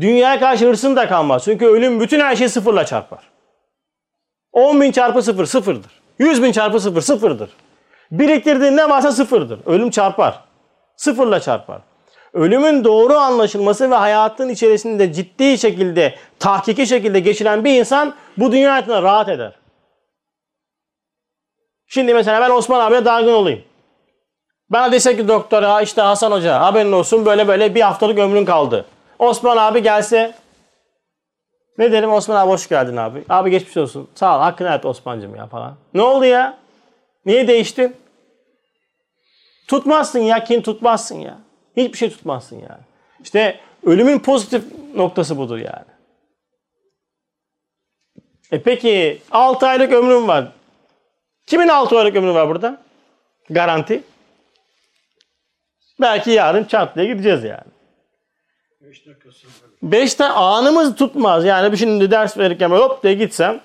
[0.00, 1.44] Dünyaya karşı hırsın da kalmaz.
[1.44, 3.22] Çünkü ölüm bütün her şeyi sıfırla çarpar.
[4.52, 5.90] 10 bin çarpı sıfır, sıfırdır.
[6.18, 7.50] 100 bin çarpı sıfır, sıfırdır.
[8.10, 9.60] Biriktirdiğin ne varsa sıfırdır.
[9.66, 10.40] Ölüm çarpar.
[10.96, 11.87] Sıfırla çarpar
[12.32, 18.72] ölümün doğru anlaşılması ve hayatın içerisinde ciddi şekilde, tahkiki şekilde geçiren bir insan bu dünya
[18.72, 19.52] hayatında rahat eder.
[21.86, 23.62] Şimdi mesela ben Osman abiye dargın olayım.
[24.70, 28.84] Bana dese ki doktora işte Hasan Hoca haberin olsun böyle böyle bir haftalık ömrün kaldı.
[29.18, 30.34] Osman abi gelse
[31.78, 33.24] ne derim Osman abi hoş geldin abi.
[33.28, 34.08] Abi geçmiş olsun.
[34.14, 35.76] Sağ ol hakkını et Osman'cım ya falan.
[35.94, 36.58] Ne oldu ya?
[37.26, 37.96] Niye değiştin?
[39.68, 41.38] Tutmazsın ya kin tutmazsın ya.
[41.78, 42.82] Hiçbir şey tutmazsın yani.
[43.20, 44.64] İşte ölümün pozitif
[44.94, 45.86] noktası budur yani.
[48.52, 50.52] E peki 6 aylık ömrüm var.
[51.46, 52.82] Kimin 6 aylık ömrü var burada?
[53.50, 54.02] Garanti.
[56.00, 57.70] Belki yarın çat diye gideceğiz yani.
[58.80, 59.46] 5 dakikası.
[59.82, 61.44] 5 anımız tutmaz.
[61.44, 63.60] Yani şimdi ders verirken hop diye gitsem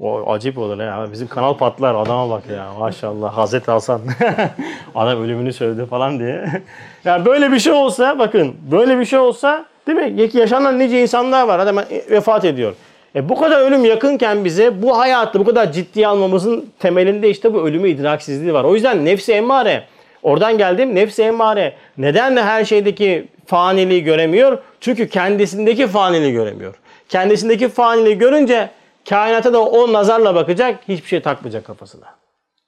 [0.00, 1.06] o acayip olur ya.
[1.12, 1.94] Bizim kanal patlar.
[1.94, 2.72] Adama bak ya.
[2.78, 3.36] Maşallah.
[3.36, 4.00] Hazreti Hasan.
[4.94, 6.48] Adam ölümünü söyledi falan diye.
[7.04, 10.28] yani böyle bir şey olsa bakın böyle bir şey olsa değil mi?
[10.34, 11.58] Yaşanan nice insanlar var.
[11.58, 11.76] Adam
[12.10, 12.74] vefat ediyor.
[13.16, 17.60] E bu kadar ölüm yakınken bize bu hayatı bu kadar ciddiye almamızın temelinde işte bu
[17.60, 18.64] ölümü idraksizliği var.
[18.64, 19.84] O yüzden nefsi emmare.
[20.22, 21.72] Oradan geldim nefsi emmare.
[21.98, 24.58] Neden de her şeydeki faniliği göremiyor?
[24.80, 26.74] Çünkü kendisindeki faniliği göremiyor.
[27.08, 28.70] Kendisindeki faniliği görünce
[29.08, 32.18] Kainata da o nazarla bakacak, hiçbir şey takmayacak kafasına.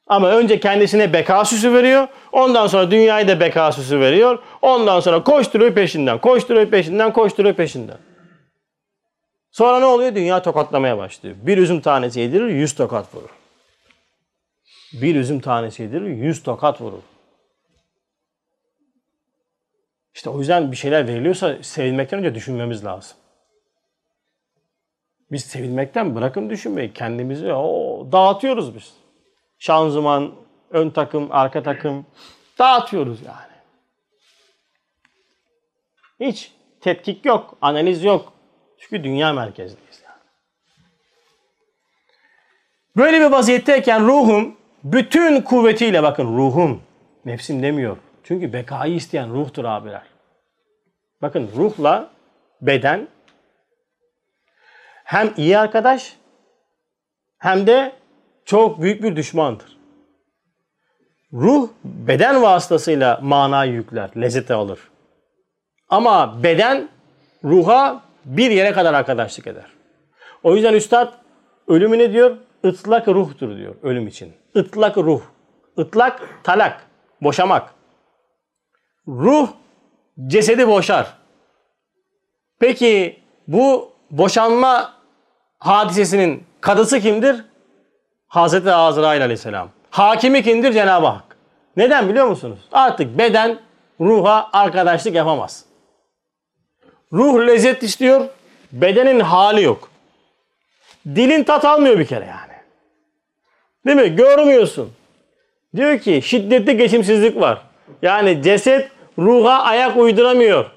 [0.07, 2.09] Ama önce kendisine beka süsü veriyor.
[2.33, 4.39] Ondan sonra dünyayı da beka süsü veriyor.
[4.63, 7.99] Ondan sonra koşturuyor peşinden, koşturuyor peşinden, koşturuyor peşinden.
[9.51, 10.15] Sonra ne oluyor?
[10.15, 11.37] Dünya tokatlamaya başlıyor.
[11.43, 13.31] Bir üzüm tanesi yedirir, yüz tokat vurur.
[14.93, 17.03] Bir üzüm tanesi yedirir, yüz tokat vurur.
[20.15, 23.17] İşte o yüzden bir şeyler veriliyorsa sevilmekten önce düşünmemiz lazım.
[25.33, 26.93] Biz sevilmekten bırakın düşünmeyi.
[26.93, 28.95] Kendimizi o, dağıtıyoruz biz.
[29.59, 30.35] Şanzıman,
[30.71, 32.07] ön takım, arka takım
[32.59, 33.51] dağıtıyoruz yani.
[36.21, 38.33] Hiç tetkik yok, analiz yok.
[38.79, 40.21] Çünkü dünya merkezliyiz yani.
[42.97, 46.83] Böyle bir vaziyetteyken ruhum bütün kuvvetiyle bakın ruhum,
[47.25, 47.97] nefsim demiyor.
[48.25, 50.03] Çünkü bekayı isteyen ruhtur abiler.
[51.23, 52.11] Bakın ruhla
[52.61, 53.09] beden
[55.11, 56.17] hem iyi arkadaş
[57.39, 57.93] hem de
[58.45, 59.79] çok büyük bir düşmandır.
[61.33, 64.79] Ruh beden vasıtasıyla manayı yükler, lezzeti alır.
[65.89, 66.89] Ama beden
[67.45, 69.67] ruha bir yere kadar arkadaşlık eder.
[70.43, 71.13] O yüzden üstad
[71.69, 72.37] ölümü ne diyor?
[72.65, 74.33] Itlak ruhtur diyor ölüm için.
[74.55, 75.23] Itlak ruh.
[75.79, 76.87] Itlak talak.
[77.23, 77.75] Boşamak.
[79.09, 79.49] Ruh
[80.27, 81.17] cesedi boşar.
[82.61, 85.00] Peki bu boşanma
[85.61, 87.45] hadisesinin kadısı kimdir?
[88.27, 89.71] Hazreti Azrail aleyhisselam.
[89.91, 90.73] Hakimi kimdir?
[90.73, 91.37] Cenab-ı Hak.
[91.77, 92.59] Neden biliyor musunuz?
[92.73, 93.61] Artık beden
[94.01, 95.65] ruha arkadaşlık yapamaz.
[97.13, 98.29] Ruh lezzet istiyor,
[98.73, 99.91] bedenin hali yok.
[101.07, 102.53] Dilin tat almıyor bir kere yani.
[103.87, 104.17] Değil mi?
[104.17, 104.93] Görmüyorsun.
[105.77, 107.63] Diyor ki şiddetli geçimsizlik var.
[108.03, 110.71] Yani ceset ruha ayak uyduramıyor.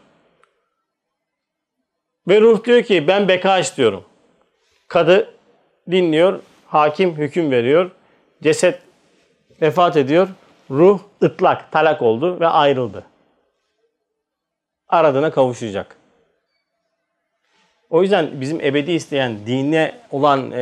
[2.28, 4.04] Ve ruh diyor ki ben beka istiyorum.
[4.88, 5.34] Kadı
[5.92, 7.92] dinliyor, hakim hüküm veriyor.
[8.44, 8.80] Ceset
[9.62, 10.28] vefat ediyor.
[10.72, 13.04] Ruh ıtlak, talak oldu ve ayrıldı.
[14.88, 15.98] Aradığına kavuşacak.
[17.90, 20.62] O yüzden bizim ebedi isteyen dine olan e,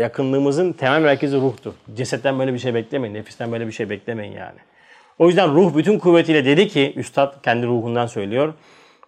[0.00, 1.72] yakınlığımızın temel merkezi ruhtur.
[1.94, 4.58] Cesetten böyle bir şey beklemeyin, nefisten böyle bir şey beklemeyin yani.
[5.18, 8.54] O yüzden ruh bütün kuvvetiyle dedi ki, Üstad kendi ruhundan söylüyor.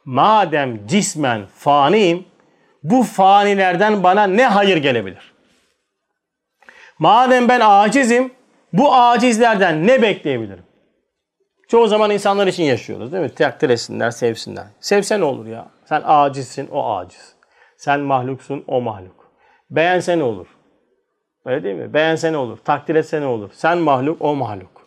[0.04, 2.24] Madem cismen faniyim,
[2.85, 5.35] bu fanilerden bana ne hayır gelebilir?
[6.99, 8.32] Madem ben acizim,
[8.72, 10.64] bu acizlerden ne bekleyebilirim?
[11.68, 13.35] Çoğu zaman insanlar için yaşıyoruz değil mi?
[13.35, 14.66] Takdir etsinler, sevsinler.
[14.80, 15.66] Sevsen ne olur ya?
[15.85, 17.35] Sen acizsin, o aciz.
[17.76, 19.32] Sen mahluksun, o mahluk.
[19.70, 20.47] Beğense ne olur?
[21.45, 21.95] Öyle değil mi?
[21.95, 22.59] Beğense ne olur?
[22.64, 23.51] Takdir etse ne olur?
[23.53, 24.87] Sen mahluk, o mahluk.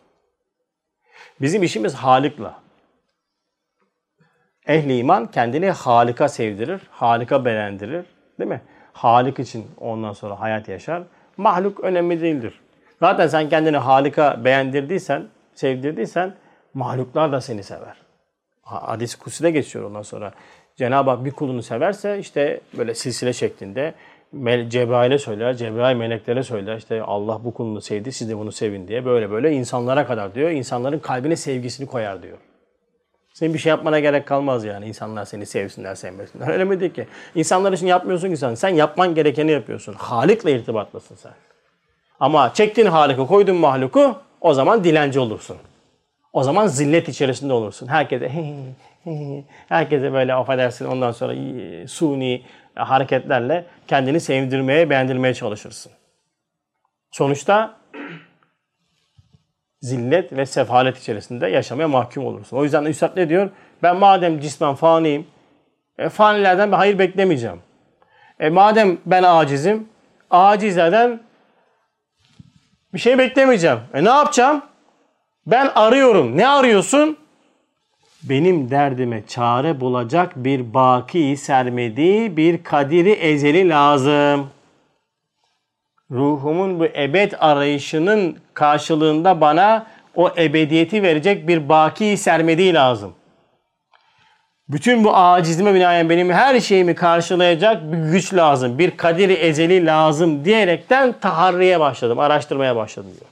[1.41, 2.60] Bizim işimiz Halık'la.
[4.68, 8.05] Ehli iman kendini Halık'a sevdirir, Halık'a beğendirir.
[8.39, 8.61] Değil mi?
[8.93, 11.03] Halik için ondan sonra hayat yaşar.
[11.38, 12.59] Mahluk önemli değildir.
[12.99, 15.24] Zaten sen kendini Halık'a beğendirdiysen,
[15.55, 16.34] sevdirdiysen
[16.74, 17.97] mahluklar da seni sever.
[18.61, 20.32] Hadis kutside geçiyor ondan sonra.
[20.76, 23.93] Cenab-ı Hak bir kulunu severse işte böyle silsile şeklinde
[24.68, 26.78] Cebrail'e söyler, Cebrail meleklere söyler.
[26.78, 29.05] İşte Allah bu kulunu sevdi, siz de bunu sevin diye.
[29.05, 30.49] Böyle böyle insanlara kadar diyor.
[30.49, 32.38] İnsanların kalbine sevgisini koyar diyor.
[33.38, 34.86] Senin bir şey yapmana gerek kalmaz yani.
[34.88, 36.48] İnsanlar seni sevsinler, sevmesinler.
[36.48, 37.08] Öyle mi değil ki?
[37.36, 38.56] İnsanlar için yapmıyorsun ki sen.
[38.56, 39.94] Sen yapman gerekeni yapıyorsun.
[39.94, 41.32] Halik'le irtibatlısın sen.
[42.20, 45.58] Ama çektin Halik'i, koydun mahluku o zaman dilenci olursun.
[46.34, 47.88] O zaman zillet içerisinde olursun.
[47.88, 48.32] Herkese
[49.70, 51.34] herkese böyle affedersin ondan sonra
[51.88, 52.44] suni
[52.76, 55.92] hareketlerle kendini sevdirmeye, beğendirmeye çalışırsın.
[57.12, 57.78] Sonuçta
[59.82, 62.57] zillet ve sefalet içerisinde yaşamaya mahkum olursun.
[62.57, 63.49] O yüzden Üstad ne diyor?
[63.84, 65.28] Ben madem cismen faniyim,
[65.97, 67.59] e, fanilerden bir hayır beklemeyeceğim.
[68.39, 69.89] E, madem ben acizim,
[70.30, 71.19] acizlerden
[72.93, 73.80] bir şey beklemeyeceğim.
[73.93, 74.61] E ne yapacağım?
[75.47, 76.38] Ben arıyorum.
[76.38, 77.17] Ne arıyorsun?
[78.23, 84.49] Benim derdime çare bulacak bir baki sermedi, bir kadiri ezeli lazım.
[86.12, 89.86] Ruhumun bu ebed arayışının karşılığında bana
[90.16, 93.14] o ebediyeti verecek bir baki sermedi lazım.
[94.70, 98.78] Bütün bu acizime binaen benim her şeyimi karşılayacak bir güç lazım.
[98.78, 102.20] Bir kadiri ezeli lazım diyerekten taharriye başladım.
[102.20, 103.32] Araştırmaya başladım diyor.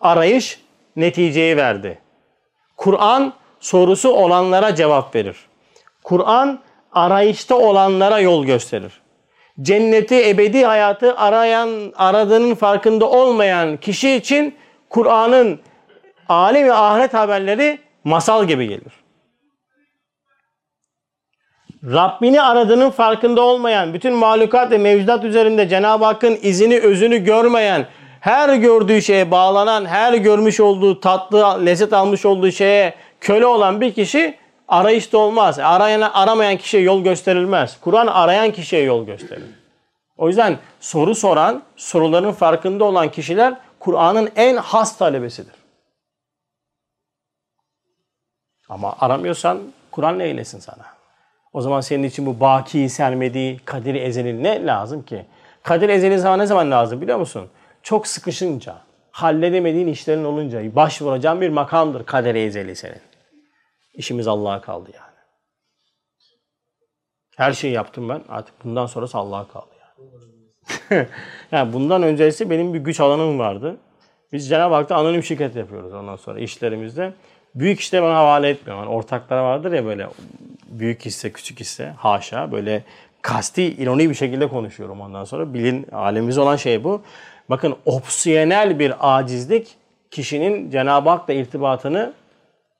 [0.00, 0.60] Arayış
[0.96, 1.98] neticeyi verdi.
[2.76, 5.36] Kur'an sorusu olanlara cevap verir.
[6.04, 6.60] Kur'an
[6.92, 9.00] arayışta olanlara yol gösterir.
[9.62, 14.54] Cenneti, ebedi hayatı arayan, aradığının farkında olmayan kişi için
[14.88, 15.60] Kur'an'ın
[16.28, 18.92] alem ve ahiret haberleri masal gibi gelir.
[21.84, 27.86] Rabbini aradığının farkında olmayan, bütün mahlukat ve mevcudat üzerinde Cenab-ı Hakk'ın izini, özünü görmeyen,
[28.20, 33.94] her gördüğü şeye bağlanan, her görmüş olduğu tatlı, lezzet almış olduğu şeye köle olan bir
[33.94, 34.34] kişi
[34.70, 35.58] arayışta olmaz.
[35.58, 37.80] Arayan, aramayan kişiye yol gösterilmez.
[37.80, 39.44] Kur'an arayan kişiye yol gösterir.
[40.16, 45.54] O yüzden soru soran, soruların farkında olan kişiler Kur'an'ın en has talebesidir.
[48.68, 49.58] Ama aramıyorsan
[49.90, 50.84] Kur'an ne eylesin sana?
[51.52, 55.26] O zaman senin için bu baki, sermedi, kadir ezeli ne lazım ki?
[55.62, 57.48] Kadir ezeli sana ne zaman lazım biliyor musun?
[57.82, 58.76] Çok sıkışınca,
[59.10, 63.09] halledemediğin işlerin olunca başvuracağın bir makamdır kader-i ezeli senin.
[63.94, 65.10] İşimiz Allah'a kaldı yani.
[67.36, 68.22] Her şeyi yaptım ben.
[68.28, 71.06] Artık bundan sonrası Allah'a kaldı yani.
[71.52, 73.76] yani bundan öncesi benim bir güç alanım vardı.
[74.32, 77.12] Biz Cenab-ı Hak'ta anonim şirket yapıyoruz ondan sonra işlerimizde.
[77.54, 78.84] Büyük işte bana havale etmiyorum.
[78.84, 80.08] Yani ortaklar vardır ya böyle
[80.66, 81.86] büyük hisse, küçük hisse.
[81.86, 82.84] Haşa böyle
[83.22, 85.54] kasti, ironi bir şekilde konuşuyorum ondan sonra.
[85.54, 87.02] Bilin alemimiz olan şey bu.
[87.50, 89.76] Bakın opsiyonel bir acizlik
[90.10, 92.12] kişinin Cenab-ı Hak'la irtibatını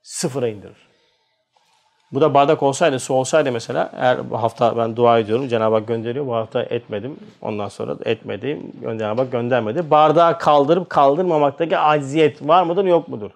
[0.02, 0.89] sıfıra indirir.
[2.12, 3.92] Bu da bardak olsaydı, su olsaydı mesela
[4.30, 6.26] bu hafta ben dua ediyorum Cenab-ı Hak gönderiyor.
[6.26, 7.18] Bu hafta etmedim.
[7.42, 8.72] Ondan sonra etmedim.
[8.82, 9.90] Cenab-ı Hak göndermedi.
[9.90, 13.30] Bardağı kaldırıp kaldırmamaktaki aciziyet var mıdır yok mudur?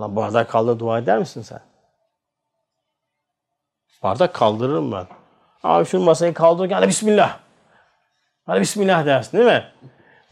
[0.00, 1.60] Lan bardağı kaldır dua eder misin sen?
[4.02, 5.06] Bardak kaldırırım ben.
[5.62, 7.38] Abi şu masayı kaldırırken hadi bismillah.
[8.46, 9.64] Hadi bismillah dersin değil mi?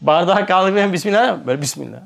[0.01, 1.99] Bardağı kaldırırken bismillah böyle bismillah.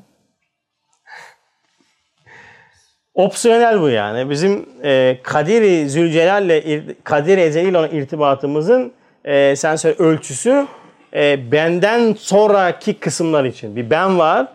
[3.14, 4.30] Opsiyonel bu yani.
[4.30, 8.92] Bizim e, Kadir-i Zülcelal'le Kadir Ezeli ile olan irtibatımızın
[9.24, 10.66] e, sen söyle ölçüsü
[11.14, 13.76] e, benden sonraki kısımlar için.
[13.76, 14.48] Bir ben var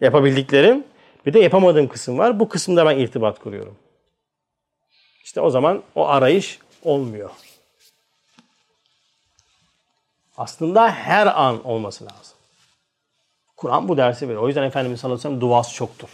[0.00, 0.84] yapabildiklerim.
[1.26, 2.40] Bir de yapamadığım kısım var.
[2.40, 3.76] Bu kısımda ben irtibat kuruyorum.
[5.24, 7.30] İşte o zaman o arayış olmuyor.
[10.36, 12.36] Aslında her an olması lazım.
[13.56, 14.42] Kur'an bu dersi veriyor.
[14.42, 16.08] O yüzden Efendimiz sallallahu aleyhi ve sellem duası çoktur.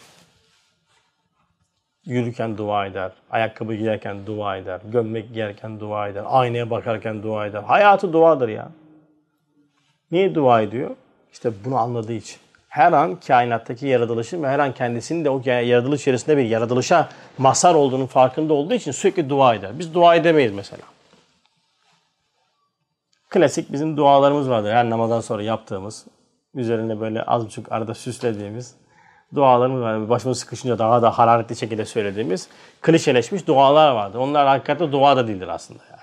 [2.06, 7.62] Yürürken dua eder, ayakkabı giyerken dua eder, gömlek giyerken dua eder, aynaya bakarken dua eder.
[7.62, 8.68] Hayatı duadır ya.
[10.10, 10.90] Niye dua ediyor?
[11.32, 12.38] İşte bunu anladığı için.
[12.68, 17.74] Her an kainattaki yaratılışın ve her an kendisinin de o yaratılış içerisinde bir yaratılışa mazhar
[17.74, 19.78] olduğunun farkında olduğu için sürekli dua eder.
[19.78, 20.82] Biz dua edemeyiz mesela.
[23.30, 24.72] Klasik bizim dualarımız vardır.
[24.72, 26.06] Her namazdan sonra yaptığımız,
[26.54, 28.74] üzerine böyle az buçuk arada süslediğimiz
[29.34, 30.08] dualarımız var.
[30.08, 32.48] Başımız sıkışınca daha da hararetli şekilde söylediğimiz
[32.82, 34.18] klişeleşmiş dualar vardır.
[34.18, 36.00] Onlar hakikaten dua da değildir aslında yani.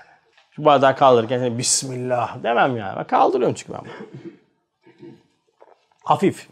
[0.50, 2.96] Şu bardağı kaldırırken Bismillah demem yani.
[2.96, 3.80] Ben kaldırıyorum çünkü ben
[6.04, 6.48] Hafif.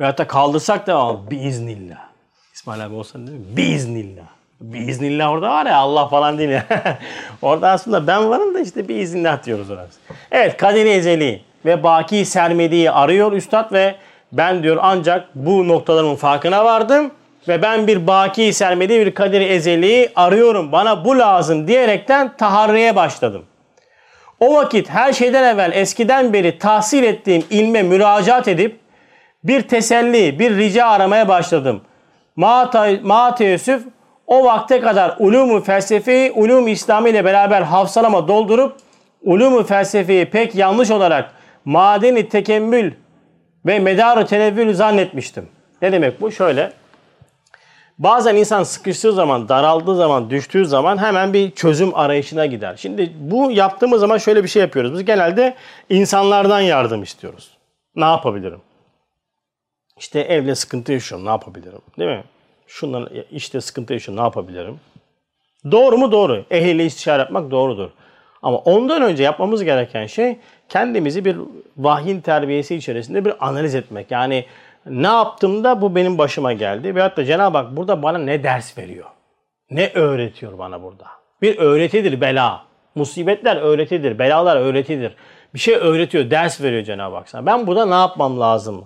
[0.00, 2.10] Ve hatta kaldırsak da biiznillah.
[2.54, 3.56] İsmail abi olsa değil mi?
[3.56, 4.26] Biiznillah.
[4.60, 6.66] Biiznillah orada var ya Allah falan değil ya.
[7.42, 10.00] orada aslında ben varım da işte biiznillah diyoruz orası.
[10.30, 13.96] Evet Kadir Ezeli ve Baki Sermedi'yi arıyor üstad ve
[14.32, 17.10] ben diyor ancak bu noktaların farkına vardım
[17.48, 20.72] ve ben bir baki sermedi bir kaderi ezeliği arıyorum.
[20.72, 23.44] Bana bu lazım diyerekten taharriye başladım.
[24.40, 28.80] O vakit her şeyden evvel eskiden beri tahsil ettiğim ilme müracaat edip
[29.44, 31.80] bir teselli, bir rica aramaya başladım.
[32.36, 33.82] Ma teessüf
[34.26, 38.76] o vakte kadar ulumu felsefi, ulum İslami ile beraber hafsalama doldurup
[39.22, 41.32] ulumu felsefeyi pek yanlış olarak
[41.64, 42.92] madeni tekemmül
[43.66, 45.48] ve medarı tenevvül zannetmiştim.
[45.82, 46.32] Ne demek bu?
[46.32, 46.72] Şöyle.
[47.98, 52.76] Bazen insan sıkıştığı zaman, daraldığı zaman, düştüğü zaman hemen bir çözüm arayışına gider.
[52.76, 54.92] Şimdi bu yaptığımız zaman şöyle bir şey yapıyoruz.
[54.92, 55.54] Biz genelde
[55.88, 57.50] insanlardan yardım istiyoruz.
[57.96, 58.60] Ne yapabilirim?
[59.98, 61.26] İşte evle sıkıntı yaşıyorum.
[61.26, 61.78] Ne yapabilirim?
[61.98, 62.24] Değil mi?
[62.66, 64.22] Şundan işte sıkıntı yaşıyorum.
[64.22, 64.80] Ne yapabilirim?
[65.70, 66.12] Doğru mu?
[66.12, 66.44] Doğru.
[66.50, 67.90] Ehliyle istişare yapmak doğrudur.
[68.42, 70.36] Ama ondan önce yapmamız gereken şey
[70.68, 71.36] kendimizi bir
[71.76, 74.10] vahyin terbiyesi içerisinde bir analiz etmek.
[74.10, 74.44] Yani
[74.86, 76.94] ne yaptım da bu benim başıma geldi.
[76.94, 79.06] Veyahut da Cenab-ı Hak burada bana ne ders veriyor?
[79.70, 81.04] Ne öğretiyor bana burada?
[81.42, 82.62] Bir öğretidir bela.
[82.94, 85.14] Musibetler öğretidir, belalar öğretidir.
[85.54, 87.46] Bir şey öğretiyor, ders veriyor Cenab-ı Hak sana.
[87.46, 88.84] Ben burada ne yapmam lazım?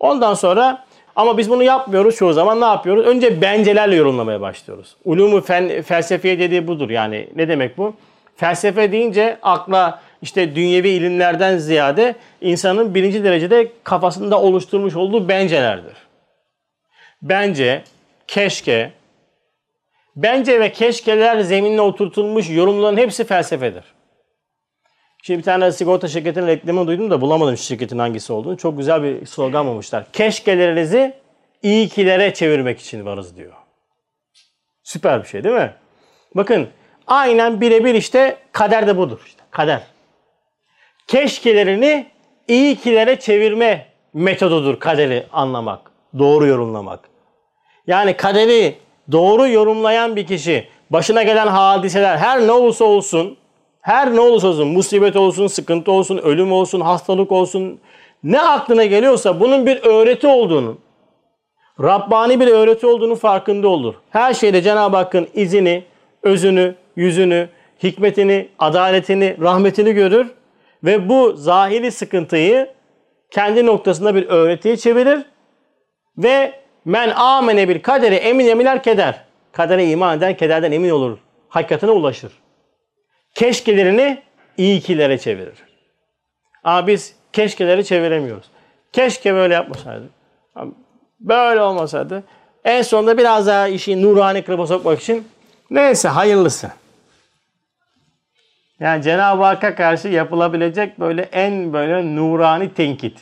[0.00, 0.84] Ondan sonra
[1.16, 3.06] ama biz bunu yapmıyoruz çoğu zaman ne yapıyoruz?
[3.06, 4.96] Önce bencelerle yorumlamaya başlıyoruz.
[5.04, 6.90] Ulumu fen, felsefeye dediği budur.
[6.90, 7.94] Yani ne demek bu?
[8.38, 15.96] Felsefe deyince akla işte dünyevi ilimlerden ziyade insanın birinci derecede kafasında oluşturmuş olduğu bencelerdir.
[17.22, 17.82] Bence,
[18.26, 18.92] keşke,
[20.16, 23.84] bence ve keşkeler zeminine oturtulmuş yorumların hepsi felsefedir.
[25.22, 28.56] Şimdi bir tane sigorta şirketinin reklamını duydum da bulamadım şu şirketin hangisi olduğunu.
[28.56, 30.12] Çok güzel bir slogan bulmuşlar.
[30.12, 31.14] Keşkelerinizi
[31.62, 31.88] iyi
[32.34, 33.52] çevirmek için varız diyor.
[34.82, 35.72] Süper bir şey değil mi?
[36.34, 36.68] Bakın
[37.08, 39.20] aynen birebir işte kader de budur.
[39.26, 39.82] işte kader
[41.06, 42.06] keşkelerini
[42.48, 47.08] iyi kilere çevirme metodudur kaderi anlamak, doğru yorumlamak.
[47.86, 48.74] Yani kaderi
[49.12, 53.36] doğru yorumlayan bir kişi başına gelen hadiseler her ne olursa olsun,
[53.80, 57.80] her ne olursa olsun, musibet olsun, sıkıntı olsun, ölüm olsun, hastalık olsun,
[58.22, 60.78] ne aklına geliyorsa bunun bir öğreti olduğunu,
[61.82, 63.94] Rabbani bir öğreti olduğunu farkında olur.
[64.10, 65.84] Her şeyde Cenab-ı Hakk'ın izini,
[66.22, 67.48] özünü, yüzünü,
[67.82, 70.26] hikmetini, adaletini, rahmetini görür
[70.84, 72.68] ve bu zahiri sıkıntıyı
[73.30, 75.24] kendi noktasında bir öğretiye çevirir
[76.18, 76.52] ve
[76.84, 79.24] men amene bir kaderi emin emiler keder.
[79.52, 81.18] Kadere iman eden kederden emin olur.
[81.48, 82.32] Hakikatine ulaşır.
[83.34, 84.22] Keşkelerini
[84.56, 85.58] iyi kilere çevirir.
[86.64, 88.46] Ama biz keşkeleri çeviremiyoruz.
[88.92, 90.10] Keşke böyle yapmasaydık.
[91.20, 92.24] Böyle olmasaydı.
[92.64, 95.28] En sonunda biraz daha işi nurani kılıfa sokmak için
[95.70, 96.70] neyse hayırlısı.
[98.80, 103.18] Yani Cenab-ı Hakk'a karşı yapılabilecek böyle en böyle nurani tenkit.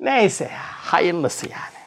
[0.00, 1.82] Neyse hayırlısı yani.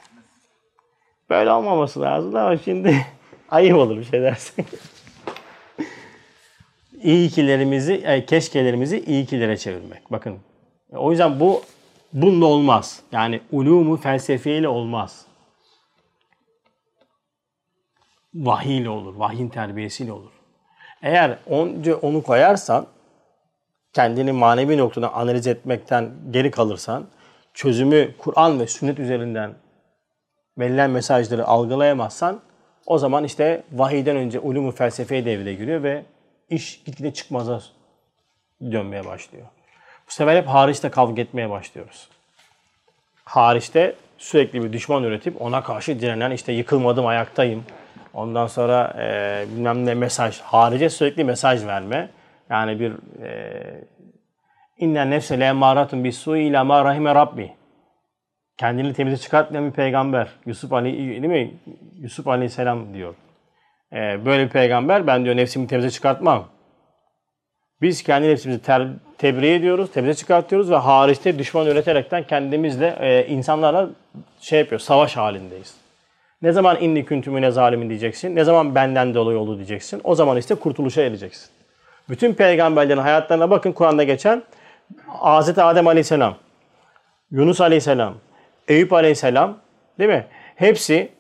[1.30, 3.05] Böyle olmaması lazım ama şimdi
[3.49, 4.66] ayıp olur bir şey dersin.
[7.03, 10.11] iyi ikilerimizi, e, keşkelerimizi iyi ikilere çevirmek.
[10.11, 10.39] Bakın.
[10.91, 11.63] O yüzden bu
[12.13, 13.01] bununla olmaz.
[13.11, 15.26] Yani ulumu felsefeyle olmaz.
[18.34, 19.16] Vahiyle olur.
[19.16, 20.34] Vahyin terbiyesiyle olur.
[21.02, 22.88] Eğer önce onu koyarsan,
[23.93, 27.08] kendini manevi noktadan analiz etmekten geri kalırsan,
[27.54, 29.54] çözümü Kur'an ve sünnet üzerinden
[30.58, 32.41] verilen mesajları algılayamazsan,
[32.86, 36.06] o zaman işte vahiyden önce ulumu felsefeye devreye giriyor ve
[36.50, 37.62] iş gitgide çıkmaza
[38.62, 39.46] dönmeye başlıyor.
[40.08, 42.10] Bu sefer hep hariçte kavga etmeye başlıyoruz.
[43.26, 47.64] Hariçte sürekli bir düşman üretip ona karşı direnen işte yıkılmadım ayaktayım.
[48.16, 50.39] Ondan sonra e, bilmem ne mesaj.
[50.39, 52.09] Harice sürekli mesaj verme.
[52.49, 52.91] Yani bir
[53.24, 53.51] e,
[54.78, 57.51] inne nefse le emaratun bis su ila ma rahime rabbi.
[58.57, 60.28] Kendini temize çıkartmayan bir peygamber.
[60.45, 61.53] Yusuf Ali değil mi?
[61.99, 63.16] Yusuf Aleyhisselam diyor.
[63.93, 66.45] Ee, böyle bir peygamber ben diyor nefsimi temize çıkartmam.
[67.82, 68.88] Biz kendi nefsimizi ter,
[69.18, 73.89] tebriğ ediyoruz, temize çıkartıyoruz ve hariçte düşman üreterekten kendimizle e, insanlarla
[74.39, 75.84] şey yapıyor, savaş halindeyiz.
[76.41, 80.01] Ne zaman inni küntümüne zalimin diyeceksin, ne zaman benden dolayı oldu diyeceksin.
[80.03, 81.49] O zaman işte kurtuluşa ereceksin.
[82.09, 84.43] Bütün peygamberlerin hayatlarına bakın Kur'an'da geçen
[85.21, 85.57] Hz.
[85.59, 86.36] Adem Aleyhisselam,
[87.31, 88.15] Yunus Aleyhisselam,
[88.67, 89.57] Eyüp Aleyhisselam
[89.99, 90.27] değil mi?
[90.55, 91.11] Hepsi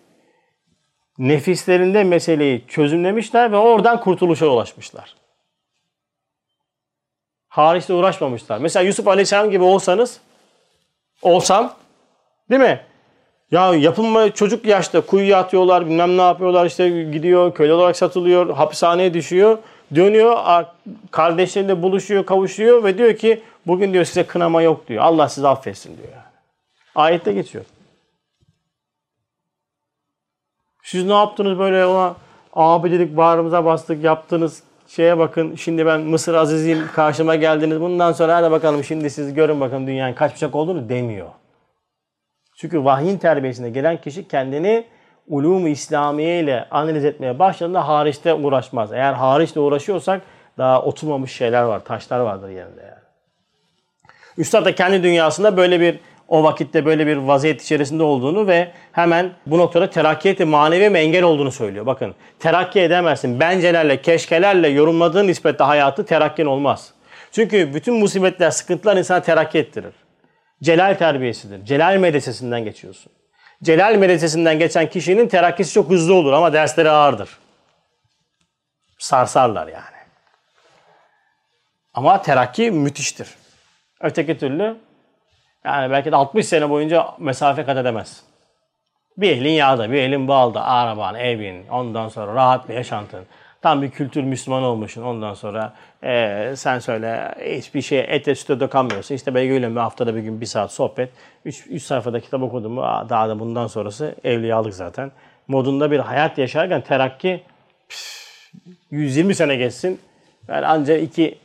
[1.17, 5.15] nefislerinde meseleyi çözümlemişler ve oradan kurtuluşa ulaşmışlar.
[7.47, 8.57] Hariçte uğraşmamışlar.
[8.57, 10.21] Mesela Yusuf Aleyhisselam gibi olsanız,
[11.21, 11.73] olsam,
[12.49, 12.81] değil mi?
[13.51, 19.13] Ya yapılma çocuk yaşta kuyuya atıyorlar, bilmem ne yapıyorlar, işte gidiyor, köle olarak satılıyor, hapishaneye
[19.13, 19.57] düşüyor.
[19.95, 20.37] Dönüyor,
[21.11, 25.03] kardeşleriyle buluşuyor, kavuşuyor ve diyor ki bugün diyor size kınama yok diyor.
[25.03, 26.09] Allah sizi affetsin diyor.
[26.95, 27.65] Ayette geçiyor.
[30.83, 32.15] Siz ne yaptınız böyle ona
[32.53, 38.35] abi dedik bağrımıza bastık yaptınız şeye bakın şimdi ben Mısır Aziz'im karşıma geldiniz bundan sonra
[38.35, 41.27] hadi bakalım şimdi siz görün bakın dünyanın kaç bıçak olduğunu demiyor.
[42.65, 44.85] Çünkü vahyin terbiyesine gelen kişi kendini
[45.27, 48.93] ulum-u İslamiye ile analiz etmeye başladığında hariçte uğraşmaz.
[48.93, 50.21] Eğer hariçte uğraşıyorsak
[50.57, 53.03] daha oturmamış şeyler var, taşlar vardır yerinde yani.
[54.37, 59.31] Üstad da kendi dünyasında böyle bir o vakitte böyle bir vaziyet içerisinde olduğunu ve hemen
[59.45, 61.85] bu noktada terakkiyeti manevi mi engel olduğunu söylüyor.
[61.85, 63.39] Bakın terakki edemezsin.
[63.39, 66.93] Bencelerle, keşkelerle yorumladığın nispette hayatı terakkin olmaz.
[67.31, 70.04] Çünkü bütün musibetler, sıkıntılar insana terakki ettirir.
[70.65, 71.65] Celal terbiyesidir.
[71.65, 73.11] Celal medresesinden geçiyorsun.
[73.63, 77.29] Celal medresesinden geçen kişinin terakkisi çok hızlı olur ama dersleri ağırdır.
[78.97, 79.95] Sarsarlar yani.
[81.93, 83.29] Ama terakki müthiştir.
[84.01, 84.77] Öteki türlü
[85.65, 88.23] yani belki de 60 sene boyunca mesafe kat edemez.
[89.17, 93.25] Bir elin yağda, bir elin balda, araban, evin, ondan sonra rahat bir yaşantın.
[93.65, 95.01] Tam bir kültür Müslüman olmuşsun.
[95.01, 99.15] Ondan sonra e, sen söyle hiçbir şey ete süte dokanmıyorsun.
[99.15, 101.09] İşte belki bir haftada bir gün bir saat sohbet.
[101.45, 105.11] 3 sayfada kitap okudum mu daha da bundan sonrası evliyalık zaten.
[105.47, 107.43] Modunda bir hayat yaşarken terakki
[107.89, 108.51] püf,
[108.91, 109.99] 120 sene geçsin.
[110.47, 111.37] Yani ancak iki,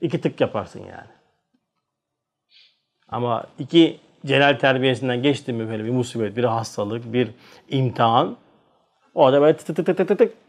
[0.00, 1.10] iki tık yaparsın yani.
[3.08, 7.30] Ama iki celal terbiyesinden geçti mi böyle bir musibet, bir hastalık, bir
[7.68, 8.36] imtihan
[9.14, 10.42] o da böyle tık tık tık tık tık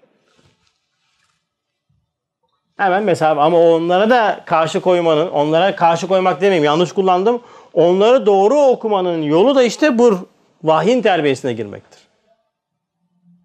[2.84, 7.42] Hemen mesela ama onlara da karşı koymanın, onlara karşı koymak demeyeyim yanlış kullandım.
[7.74, 10.18] Onları doğru okumanın yolu da işte bu
[10.64, 12.00] vahyin terbiyesine girmektir.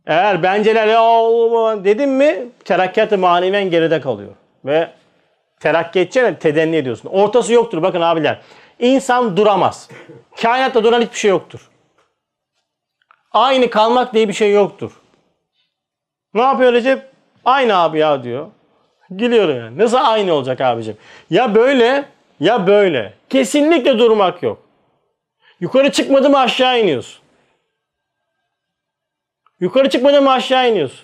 [0.07, 0.89] Eğer benceler
[1.85, 4.33] dedim mi terakkiyat-ı maneven geride kalıyor.
[4.65, 4.91] Ve
[5.61, 7.09] terakki edeceğine tedenni ediyorsun.
[7.09, 8.41] Ortası yoktur bakın abiler.
[8.79, 9.89] İnsan duramaz.
[10.43, 11.71] Kainatta duran hiçbir şey yoktur.
[13.33, 15.01] Aynı kalmak diye bir şey yoktur.
[16.35, 17.11] Ne yapıyor Recep?
[17.45, 18.47] Aynı abi ya diyor.
[19.11, 19.79] Gülüyor yani.
[19.79, 20.97] Nasıl aynı olacak abicim?
[21.31, 22.05] Ya böyle
[22.41, 23.13] ya böyle.
[23.29, 24.63] Kesinlikle durmak yok.
[25.61, 27.23] Yukarı çıkmadı mı aşağı iniyorsun.
[29.61, 31.01] Yukarı çıkmadı mı aşağı iniyorsun.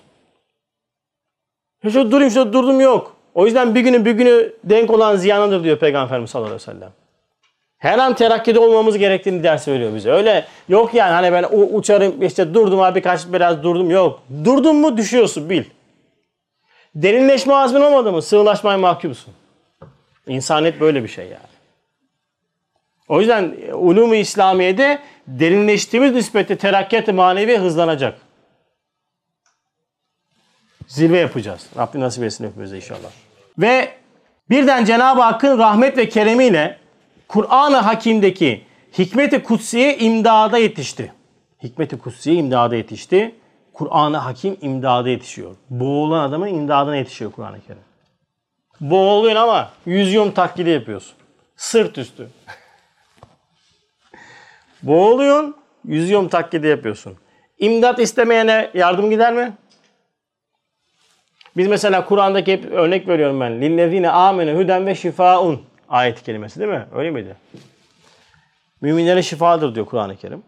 [1.85, 3.17] Ya şöyle durayım şöyle durdum yok.
[3.35, 6.93] O yüzden bir günün bir günü denk olan ziyanıdır diyor Peygamberimiz sallallahu aleyhi ve sellem.
[7.79, 10.11] Her an terakkide olmamız gerektiğini ders veriyor bize.
[10.11, 13.91] Öyle yok yani hani ben uçarım işte durdum abi kaç biraz durdum.
[13.91, 14.23] Yok.
[14.45, 15.65] Durdun mu düşüyorsun bil.
[16.95, 19.35] Derinleşme azmin olmadı mı sığlaşmaya mahkumsun.
[20.27, 21.55] İnsaniyet böyle bir şey yani.
[23.09, 28.19] O yüzden e, ulum-u İslamiye'de derinleştiğimiz nispette terakkiyat-ı manevi hızlanacak.
[30.87, 31.67] Zirve yapacağız.
[31.77, 33.11] Rabbim nasip etsin hepimize inşallah.
[33.59, 33.89] Ve
[34.51, 36.79] birden Cenab-ı Hakk'ın rahmet ve keremiyle
[37.29, 38.65] Kur'an-ı Hakim'deki
[38.99, 41.13] hikmet-i kutsiye imdada yetişti.
[41.63, 43.35] Hikmet-i kutsiye imdada yetişti.
[43.75, 45.57] Kur'an-ı Hakim imdada yetişiyor.
[45.71, 47.83] Boğulan adamın imdadına yetişiyor Kur'an-ı Kerim.
[48.81, 51.15] Boğuluyorsun ama yüzyum taklidi yapıyorsun.
[51.57, 52.29] Sırt üstü.
[54.83, 57.17] Boğuluyorsun, yüzyum taklidi yapıyorsun.
[57.59, 59.53] İmdat istemeyene yardım gider mi?
[61.57, 63.61] Biz mesela Kur'an'daki hep örnek veriyorum ben.
[63.61, 66.87] Lillezine amene huden ve şifaun ayet kelimesi değil mi?
[66.95, 67.37] Öyle miydi?
[68.81, 70.43] Müminlere şifadır diyor Kur'an-ı Kerim.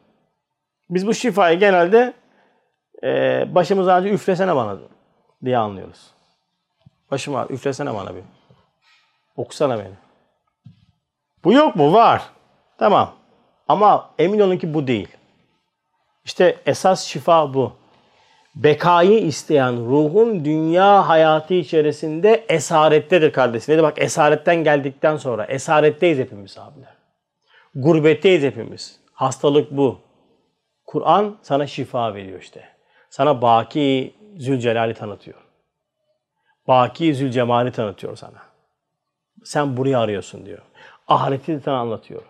[0.90, 2.12] Biz bu şifayı genelde
[3.02, 4.78] e, başımıza acı üflesene bana
[5.44, 6.10] diye anlıyoruz.
[7.10, 8.22] Başıma üflesene bana bir.
[9.36, 9.94] Okusana beni.
[11.44, 11.92] Bu yok mu?
[11.92, 12.22] Var.
[12.78, 13.12] Tamam.
[13.68, 15.08] Ama emin olun ki bu değil.
[16.24, 17.72] İşte esas şifa bu.
[18.54, 23.74] Bekayı isteyen ruhun dünya hayatı içerisinde esarettedir kardeşim.
[23.74, 26.94] Ne de bak esaretten geldikten sonra esaretteyiz hepimiz abiler.
[27.74, 29.00] Gurbetteyiz hepimiz.
[29.12, 29.98] Hastalık bu.
[30.86, 32.75] Kur'an sana şifa veriyor işte.
[33.16, 35.36] Sana Baki Zülcelal'i tanıtıyor.
[36.68, 38.42] Baki Zülcemal'i tanıtıyor sana.
[39.44, 40.62] Sen burayı arıyorsun diyor.
[41.08, 42.22] Ahireti de sana anlatıyor.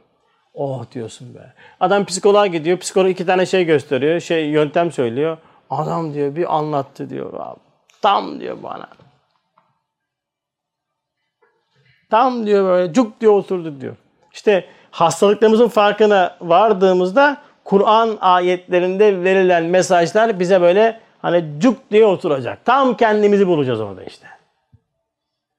[0.54, 1.54] Oh diyorsun be.
[1.80, 2.78] Adam psikoloğa gidiyor.
[2.78, 4.20] Psikolog iki tane şey gösteriyor.
[4.20, 5.38] Şey yöntem söylüyor.
[5.70, 7.60] Adam diyor bir anlattı diyor abi.
[8.02, 8.88] Tam diyor bana.
[12.10, 13.96] Tam diyor böyle cuk diyor oturdu diyor.
[14.32, 22.64] İşte hastalıklarımızın farkına vardığımızda Kur'an ayetlerinde verilen mesajlar bize böyle hani cuk diye oturacak.
[22.64, 24.26] Tam kendimizi bulacağız orada işte.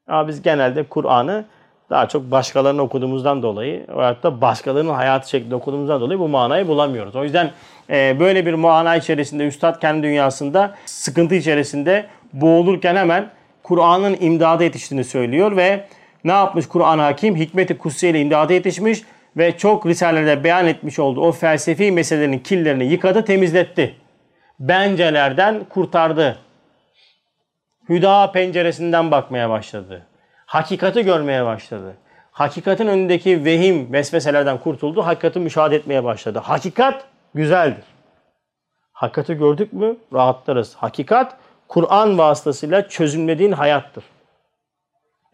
[0.08, 1.46] Ama biz genelde Kur'an'ı
[1.90, 7.16] daha çok başkalarının okuduğumuzdan dolayı veyahut da başkalarının hayatı şeklinde okuduğumuzdan dolayı bu manayı bulamıyoruz.
[7.16, 7.52] O yüzden
[7.90, 13.30] e, böyle bir mana içerisinde Üstad kendi dünyasında sıkıntı içerisinde boğulurken hemen
[13.64, 15.86] Kur'an'ın imdada yetiştiğini söylüyor ve
[16.24, 17.36] ne yapmış Kur'an hakim?
[17.36, 19.04] Hikmeti kutsiye ile imdada yetişmiş
[19.38, 23.96] ve çok risalelerde beyan etmiş olduğu o felsefi meselelerin killerini yıkadı, temizletti.
[24.60, 26.38] Bencelerden kurtardı.
[27.90, 30.06] Hüda penceresinden bakmaya başladı.
[30.46, 31.98] Hakikati görmeye başladı.
[32.32, 35.06] Hakikatin önündeki vehim, vesveselerden kurtuldu.
[35.06, 36.40] Hakikati müşahede etmeye başladı.
[36.40, 37.84] Hakikat güzeldir.
[38.92, 40.76] Hakikati gördük mü rahatlarız.
[40.76, 44.04] Hakikat Kur'an vasıtasıyla çözümlediğin hayattır.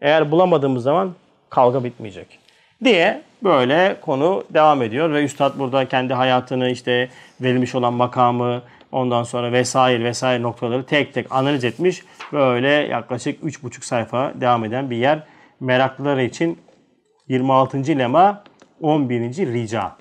[0.00, 1.14] Eğer bulamadığımız zaman
[1.50, 2.43] kavga bitmeyecek.
[2.84, 7.08] Diye böyle konu devam ediyor ve Üstad burada kendi hayatını işte
[7.40, 8.62] verilmiş olan makamı
[8.92, 12.02] ondan sonra vesaire vesaire noktaları tek tek analiz etmiş.
[12.32, 15.22] Böyle yaklaşık 3,5 sayfa devam eden bir yer.
[15.60, 16.58] Meraklıları için
[17.28, 17.78] 26.
[17.98, 18.44] lema
[18.80, 19.20] 11.
[19.36, 19.96] rica.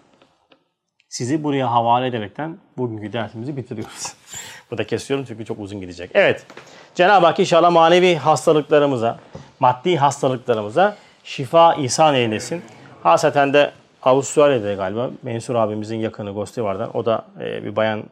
[1.09, 4.13] Sizi buraya havale ederekten bugünkü dersimizi bitiriyoruz.
[4.71, 6.11] Burada kesiyorum çünkü çok uzun gidecek.
[6.13, 6.45] Evet.
[6.95, 9.19] Cenab-ı Hak inşallah manevi hastalıklarımıza,
[9.59, 12.63] maddi hastalıklarımıza şifa ihsan eylesin.
[13.03, 13.71] Hasaten de
[14.03, 16.97] Avustralya'da galiba Mensur abimizin yakını Gosti vardan.
[16.97, 18.03] O da e, bir bayan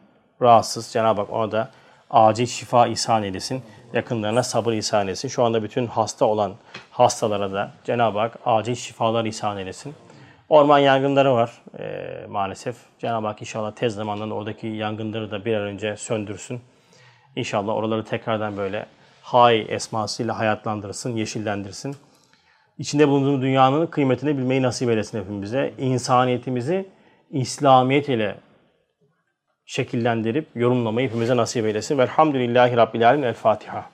[0.41, 0.87] rahatsız.
[0.87, 1.69] Cenab-ı Hak ona da
[2.09, 3.63] acil şifa ihsan eylesin.
[3.93, 5.27] Yakınlarına sabır ihsan eylesin.
[5.27, 6.53] Şu anda bütün hasta olan
[6.91, 9.95] hastalara da Cenab-ı Hak acil şifalar ihsan eylesin.
[10.49, 12.75] Orman yangınları var e, maalesef.
[12.99, 16.61] Cenab-ı Hak inşallah tez zamanda oradaki yangınları da bir an önce söndürsün.
[17.35, 18.85] İnşallah oraları tekrardan böyle
[19.21, 21.95] hay esmasıyla hayatlandırsın, yeşillendirsin.
[22.81, 25.73] İçinde bulunduğumuz dünyanın kıymetini bilmeyi nasip eylesin hepimize.
[25.77, 26.85] İnsaniyetimizi
[27.31, 28.35] İslamiyet ile
[29.65, 31.97] şekillendirip yorumlamayı hepimize nasip eylesin.
[31.97, 33.27] Velhamdülillahi Rabbil Alemin.
[33.27, 33.85] El Fatiha.